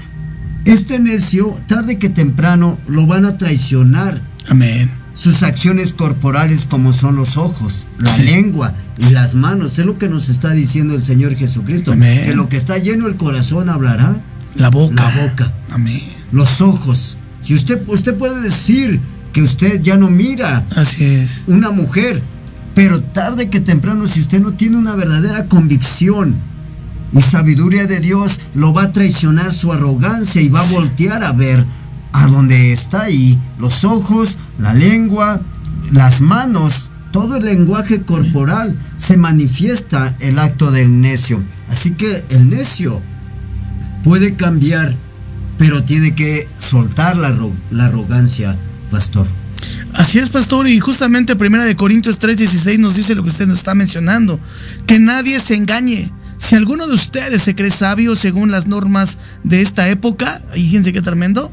[0.64, 4.20] este necio, tarde que temprano, lo van a traicionar.
[4.48, 4.90] Amén.
[5.14, 8.22] Sus acciones corporales como son los ojos, la Sí.
[8.22, 9.78] lengua y las manos.
[9.78, 11.92] Es lo que nos está diciendo el Señor Jesucristo.
[11.92, 12.24] Amén.
[12.26, 14.16] Que lo que está lleno el corazón hablará.
[14.56, 14.94] La boca.
[14.94, 15.52] La boca.
[15.70, 16.00] Amén.
[16.32, 17.16] Los ojos.
[17.42, 19.00] Si usted, usted puede decir
[19.32, 20.64] que usted ya no mira.
[20.74, 21.44] Así es.
[21.46, 22.22] Una mujer.
[22.74, 26.34] Pero tarde que temprano, si usted no tiene una verdadera convicción
[27.14, 31.32] y sabiduría de Dios, lo va a traicionar su arrogancia y va a voltear a
[31.32, 31.64] ver
[32.12, 33.38] a donde está ahí.
[33.58, 35.40] Los ojos, la lengua,
[35.92, 41.42] las manos, todo el lenguaje corporal se manifiesta el acto del necio.
[41.70, 43.00] Así que el necio
[44.02, 44.94] puede cambiar,
[45.56, 47.36] pero tiene que soltar la,
[47.70, 48.56] la arrogancia,
[48.90, 49.26] pastor.
[49.94, 53.58] Así es, pastor, y justamente Primera de Corintios 3:16 nos dice lo que usted nos
[53.58, 54.40] está mencionando,
[54.86, 56.10] que nadie se engañe.
[56.44, 61.00] Si alguno de ustedes se cree sabio según las normas de esta época, fíjense qué
[61.00, 61.50] tremendo,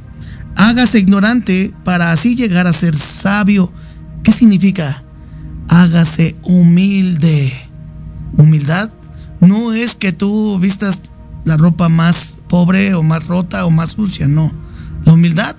[0.58, 3.72] hágase ignorante para así llegar a ser sabio.
[4.22, 5.02] ¿Qué significa?
[5.70, 7.54] Hágase humilde.
[8.36, 8.90] Humildad
[9.40, 11.00] no es que tú vistas
[11.46, 14.52] la ropa más pobre o más rota o más sucia, no.
[15.06, 15.56] La humildad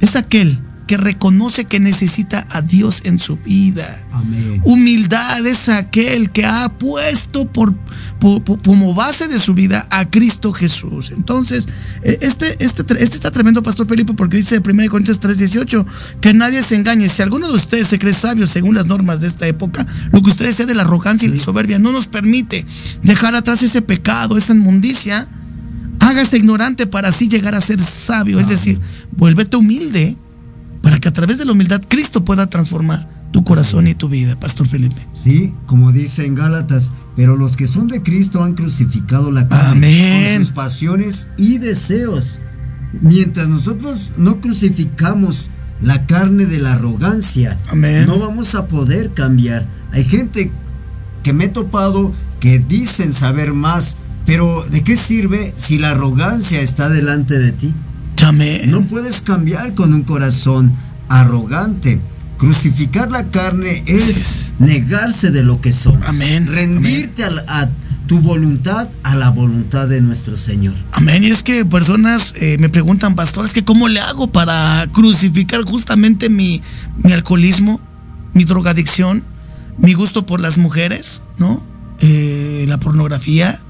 [0.00, 0.60] es aquel
[0.90, 4.04] que reconoce que necesita a Dios en su vida.
[4.10, 4.60] Amén.
[4.64, 7.76] Humildad es aquel que ha puesto por,
[8.64, 11.12] como base de su vida a Cristo Jesús.
[11.12, 11.68] Entonces,
[12.02, 15.86] eh, este, este, este está tremendo, Pastor Felipe, porque dice 1 Corintios 3:18
[16.20, 17.08] que nadie se engañe.
[17.08, 20.30] Si alguno de ustedes se cree sabio según las normas de esta época, lo que
[20.30, 22.66] ustedes sea de la arrogancia y la soberbia no nos permite
[23.04, 25.28] dejar atrás ese pecado, esa inmundicia.
[26.00, 28.40] Hágase ignorante para así llegar a ser sabio.
[28.40, 28.80] Es decir,
[29.12, 30.16] vuélvete humilde
[31.00, 34.38] para que a través de la humildad Cristo pueda transformar tu corazón y tu vida,
[34.38, 35.00] Pastor Felipe.
[35.14, 40.34] Sí, como dice en Gálatas, pero los que son de Cristo han crucificado la carne
[40.34, 42.40] con sus pasiones y deseos.
[43.00, 49.64] Mientras nosotros no crucificamos la carne de la arrogancia, no vamos a poder cambiar.
[49.92, 50.50] Hay gente
[51.22, 53.96] que me he topado que dicen saber más,
[54.26, 57.72] pero ¿de qué sirve si la arrogancia está delante de ti?
[58.66, 60.72] No puedes cambiar con un corazón
[61.10, 62.00] arrogante.
[62.38, 66.06] Crucificar la carne es negarse de lo que somos.
[66.06, 66.46] Amén.
[66.46, 67.68] Rendirte A,
[68.06, 70.74] tu voluntad a la voluntad de nuestro Señor.
[70.92, 71.22] Amén.
[71.22, 75.62] Y es que personas eh, me preguntan, pastor, es que ¿cómo le hago para crucificar
[75.64, 76.62] justamente mi,
[77.02, 77.78] mi alcoholismo,
[78.32, 79.22] mi drogadicción,
[79.76, 81.62] mi gusto por las mujeres, ¿no?
[81.98, 83.60] Eh, la pornografía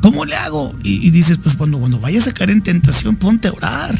[0.00, 0.74] ¿Cómo le hago?
[0.82, 3.98] Y, dices, pues cuando, cuando vayas a caer en tentación, ponte a orar.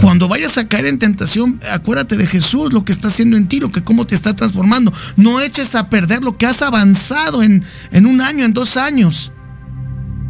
[0.00, 3.60] Cuando vayas a caer en tentación, acuérdate de Jesús, lo que está haciendo en ti,
[3.60, 4.92] lo que cómo te está transformando.
[5.16, 9.32] No eches a perder lo que has avanzado en, en un año, en dos años.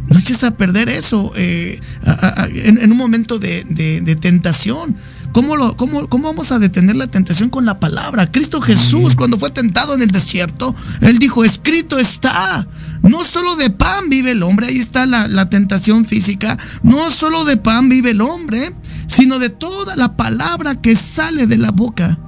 [0.07, 1.79] No eches a perder eso eh,
[2.53, 4.95] en, un momento de, de tentación.
[5.33, 8.31] ¿Cómo, lo, cómo, ¿Cómo vamos a detener la tentación con la palabra?
[8.31, 12.67] Cristo Jesús, cuando fue tentado en el desierto, Él dijo, escrito está.
[13.01, 16.57] No solo de pan vive el hombre, ahí está la, la tentación física.
[16.83, 18.73] No solo de pan vive el hombre,
[19.07, 22.19] sino de toda la palabra que sale de la boca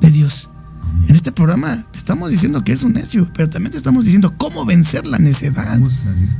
[0.00, 0.50] de Dios.
[1.08, 4.34] En este programa te estamos diciendo que es un necio, pero también te estamos diciendo
[4.36, 5.78] cómo vencer la necedad.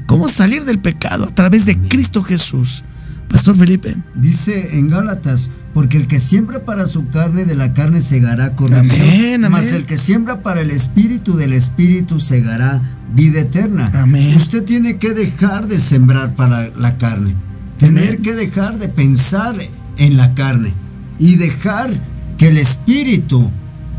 [0.06, 2.82] Cómo salir, del pecado a través de Cristo Jesús.
[3.28, 3.96] Pastor Felipe.
[4.14, 9.08] Dice en Gálatas, porque el que siembra para su carne, de la carne segará corrupción.
[9.08, 12.80] Amén, Mas el que siembra para el espíritu, del espíritu segará
[13.14, 13.90] vida eterna.
[13.94, 14.34] Amén.
[14.36, 17.34] Usted tiene que dejar de sembrar para la carne.
[17.78, 19.56] Tener que dejar de pensar
[19.98, 20.72] en la carne.
[21.18, 21.90] Y dejar
[22.38, 23.50] que el espíritu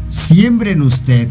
[0.09, 1.27] siembre en usted.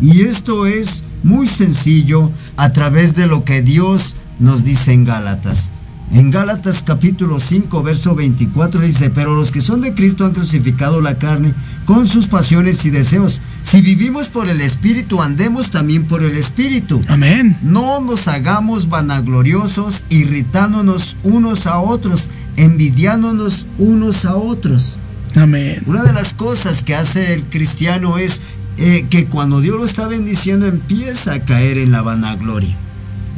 [0.00, 5.70] Y esto es muy sencillo a través de lo que Dios nos dice en Gálatas.
[6.14, 11.00] En Gálatas capítulo 5, verso 24 dice, pero los que son de Cristo han crucificado
[11.00, 11.52] la carne
[11.86, 13.42] con sus pasiones y deseos.
[13.62, 17.02] Si vivimos por el Espíritu, andemos también por el Espíritu.
[17.08, 17.58] Amén.
[17.62, 25.00] No nos hagamos vanagloriosos, irritándonos unos a otros, envidiándonos unos a otros.
[25.34, 25.82] Amén.
[25.86, 28.40] Una de las cosas que hace el cristiano es
[28.76, 32.83] eh, que cuando Dios lo está bendiciendo empieza a caer en la vanagloria.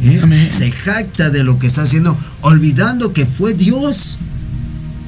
[0.03, 0.47] ¿Eh?
[0.47, 4.18] Se jacta de lo que está haciendo, olvidando que fue Dios.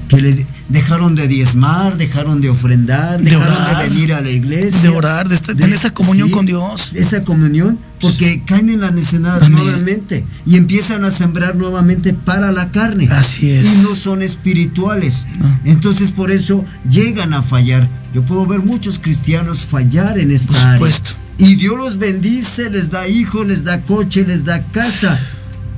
[0.09, 4.81] Que le dejaron de diezmar, dejaron de ofrendar, dejaron de, venir a la iglesia.
[4.81, 6.93] De orar, de, estar, en esa comunión con Dios.
[6.95, 12.71] Esa comunión, porque caen en la necesidad nuevamente y empiezan a sembrar nuevamente para la
[12.71, 13.07] carne.
[13.11, 13.71] Así es.
[13.71, 15.27] Y no son espirituales.
[15.67, 17.87] Entonces por eso llegan a fallar.
[18.15, 21.28] Yo puedo ver muchos cristianos fallar en esta por supuesto.
[21.39, 25.17] Y Dios los bendice, les da hijos, les da coche, les da casa.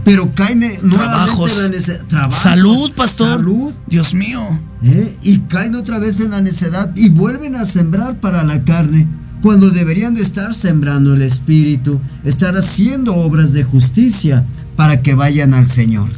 [0.05, 1.71] Pero caen trabajos,
[2.09, 3.39] trabajos salud, pastor.
[3.39, 3.75] Salud.
[3.87, 4.41] Dios mío.
[4.83, 5.15] ¿Eh?
[5.23, 9.07] Y caen otra vez en la necedad y vuelven a sembrar para la carne
[9.43, 14.45] cuando deberían de estar sembrando el espíritu, estar haciendo obras de justicia
[14.77, 16.09] para que vayan al Señor.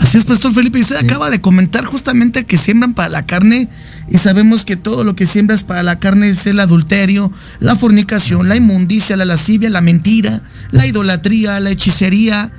[0.00, 0.78] Así es, Pastor Felipe.
[0.78, 3.68] Y usted acaba de comentar justamente que siembran para la carne
[4.08, 7.30] y sabemos que todo lo que siembras para la carne es el adulterio,
[7.60, 12.50] la fornicación, la inmundicia, la lascivia, la mentira, la idolatría, la hechicería.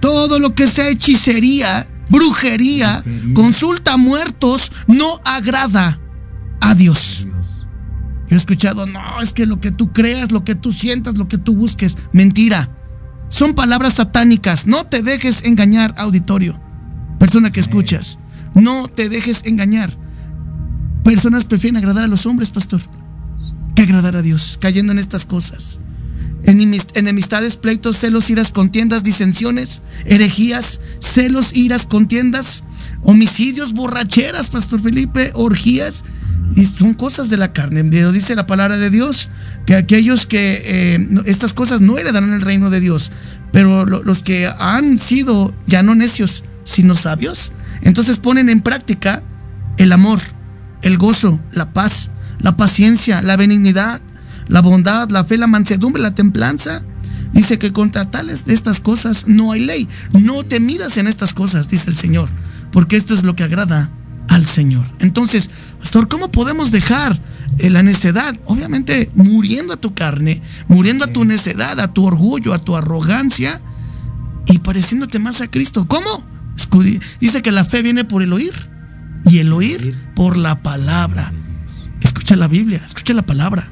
[0.00, 3.02] Todo lo que sea hechicería, brujería,
[3.34, 5.98] consulta muertos, no agrada
[6.60, 7.26] a Dios.
[8.28, 11.28] Yo he escuchado, no, es que lo que tú creas, lo que tú sientas, lo
[11.28, 12.76] que tú busques, mentira.
[13.30, 14.66] Son palabras satánicas.
[14.66, 16.60] No te dejes engañar, auditorio.
[17.20, 18.18] Persona que escuchas,
[18.54, 19.90] no te dejes engañar.
[21.04, 22.80] Personas prefieren agradar a los hombres, pastor,
[23.74, 25.80] que agradar a Dios, cayendo en estas cosas.
[26.44, 32.64] Enemistades, pleitos, celos, iras, contiendas, disensiones, herejías, celos, iras, contiendas,
[33.02, 36.04] homicidios, borracheras, Pastor Felipe, orgías,
[36.56, 37.82] y son cosas de la carne.
[37.82, 39.28] Dice la palabra de Dios
[39.66, 43.12] que aquellos que eh, estas cosas no heredarán el reino de Dios,
[43.52, 47.52] pero los que han sido ya no necios, sino sabios.
[47.82, 49.22] Entonces ponen en práctica
[49.76, 50.20] el amor,
[50.82, 54.00] el gozo, la paz, la paciencia, la benignidad,
[54.46, 56.82] la bondad, la fe, la mansedumbre, la templanza.
[57.32, 59.88] Dice que contra tales de estas cosas no hay ley.
[60.12, 62.28] No te midas en estas cosas, dice el Señor,
[62.70, 63.90] porque esto es lo que agrada
[64.28, 64.86] al Señor.
[65.00, 65.50] Entonces,
[65.80, 67.18] pastor, ¿cómo podemos dejar
[67.58, 68.36] eh, la necedad?
[68.44, 73.60] Obviamente muriendo a tu carne, muriendo a tu necedad, a tu orgullo, a tu arrogancia
[74.46, 75.86] y pareciéndote más a Cristo.
[75.88, 76.29] ¿Cómo?
[77.20, 78.52] Dice que la fe viene por el oír
[79.24, 81.32] y el oír por la palabra.
[82.00, 83.68] Escucha la Biblia, escucha la palabra.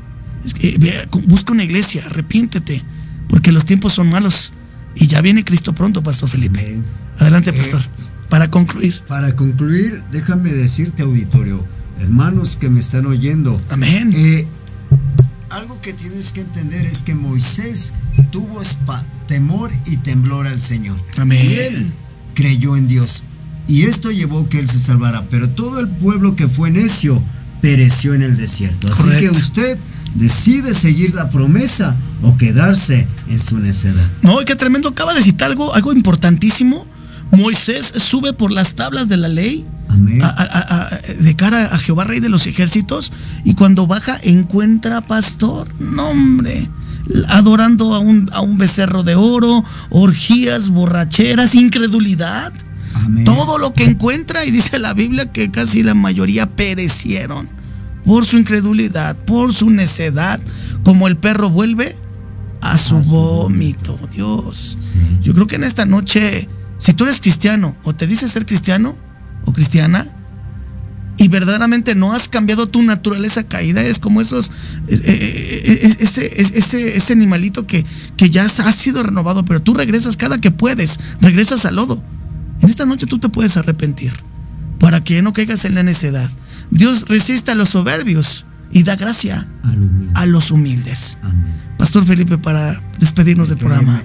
[1.26, 2.82] Busca una iglesia, arrepiéntete,
[3.28, 4.52] porque los tiempos son malos
[4.94, 6.80] y ya viene Cristo pronto, Pastor Felipe.
[7.18, 7.80] Adelante, Pastor.
[8.28, 9.00] Para concluir.
[9.06, 11.64] Para concluir, déjame decirte, auditorio,
[12.00, 13.60] hermanos que me están oyendo.
[13.70, 14.12] Amén.
[14.14, 14.46] Eh,
[15.50, 17.94] algo que tienes que entender es que Moisés
[18.30, 18.60] tuvo
[19.26, 20.98] temor y temblor al Señor.
[21.16, 21.92] Amén
[22.38, 23.24] creyó en Dios.
[23.66, 25.24] Y esto llevó que él se salvara.
[25.28, 27.20] Pero todo el pueblo que fue necio
[27.60, 28.92] pereció en el desierto.
[28.92, 29.76] Así que usted
[30.14, 34.06] decide seguir la promesa o quedarse en su necedad.
[34.22, 34.90] No, qué tremendo.
[34.90, 36.86] Acaba de citar algo, algo importantísimo.
[37.32, 39.66] Moisés sube por las tablas de la ley
[41.18, 43.10] de cara a Jehová, rey de los ejércitos,
[43.42, 45.68] y cuando baja encuentra pastor.
[45.80, 46.70] No, hombre
[47.28, 52.52] adorando a un, a un becerro de oro, orgías, borracheras, incredulidad.
[53.24, 57.48] Todo lo que encuentra, y dice la Biblia que casi la mayoría perecieron
[58.04, 60.40] por su incredulidad, por su necedad,
[60.82, 61.96] como el perro vuelve
[62.60, 63.98] a su, vómito.
[64.12, 64.76] Dios,
[65.22, 68.96] yo creo que en esta noche, si tú eres cristiano o te dices ser cristiano
[69.44, 70.06] o cristiana,
[71.18, 74.50] y verdaderamente no has cambiado tu naturaleza caída, es como esos,
[74.86, 77.84] eh, eh, ese, ese, ese animalito que,
[78.16, 82.02] que ya ha sido renovado, pero tú regresas cada que puedes, regresas al lodo.
[82.62, 84.12] En esta noche tú te puedes arrepentir
[84.78, 86.30] para que no caigas en la necedad.
[86.70, 89.48] Dios resiste a los soberbios y da gracia
[90.14, 91.18] a los humildes.
[91.78, 94.02] Pastor Felipe, para despedirnos del programa.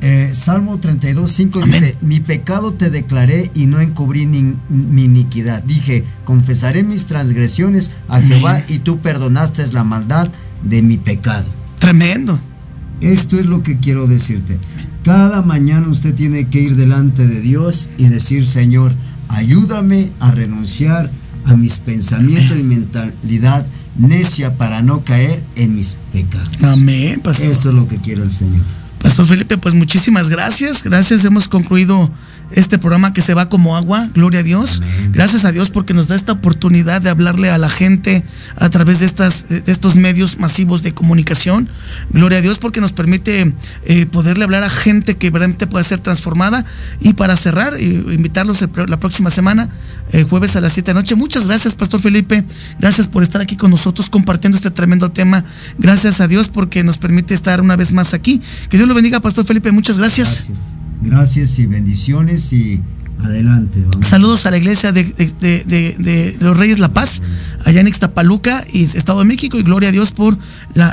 [0.00, 5.62] Eh, Salmo 32, 5 dice, mi pecado te declaré y no encubrí mi iniquidad.
[5.62, 10.28] Dije, confesaré mis transgresiones a Jehová y tú perdonaste la maldad
[10.62, 11.46] de mi pecado.
[11.78, 12.38] Tremendo.
[13.00, 14.58] Esto es lo que quiero decirte.
[15.04, 18.92] Cada mañana usted tiene que ir delante de Dios y decir, Señor,
[19.28, 21.10] ayúdame a renunciar
[21.44, 23.66] a mis pensamientos y mentalidad
[23.98, 26.50] necia para no caer en mis pecados.
[26.62, 28.62] Amén, Esto es lo que quiero el Señor.
[29.06, 30.82] Pastor Felipe, pues muchísimas gracias.
[30.82, 32.10] Gracias, hemos concluido
[32.50, 34.82] este programa que se va como agua, gloria a Dios.
[35.10, 38.24] Gracias a Dios porque nos da esta oportunidad de hablarle a la gente
[38.56, 41.68] a través de, estas, de estos medios masivos de comunicación.
[42.10, 46.00] Gloria a Dios porque nos permite eh, poderle hablar a gente que realmente pueda ser
[46.00, 46.64] transformada.
[47.00, 49.68] Y para cerrar, eh, invitarlos la próxima semana,
[50.12, 51.14] eh, jueves a las 7 de la noche.
[51.14, 52.44] Muchas gracias, Pastor Felipe.
[52.78, 55.44] Gracias por estar aquí con nosotros compartiendo este tremendo tema.
[55.78, 58.40] Gracias a Dios porque nos permite estar una vez más aquí.
[58.68, 59.72] Que Dios lo bendiga, Pastor Felipe.
[59.72, 60.44] Muchas gracias.
[60.46, 60.85] gracias.
[61.02, 62.80] Gracias y bendiciones y
[63.22, 63.84] adelante.
[64.02, 67.22] Saludos a la iglesia de, los Reyes La Paz,
[67.64, 70.38] allá en Ixtapaluca y Estado de México y gloria a Dios por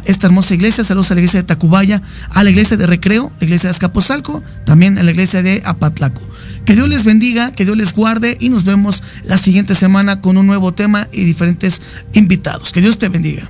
[0.06, 0.84] esta hermosa iglesia.
[0.84, 4.44] Saludos a la iglesia de Tacubaya, a la iglesia de Recreo, la iglesia de Azcapotzalco,
[4.66, 6.22] también a la iglesia de Apatlaco.
[6.66, 10.38] Que Dios les bendiga, que Dios les guarde y nos vemos la siguiente semana con
[10.38, 11.82] un nuevo tema y diferentes
[12.14, 12.72] invitados.
[12.72, 13.50] Que Dios te bendiga.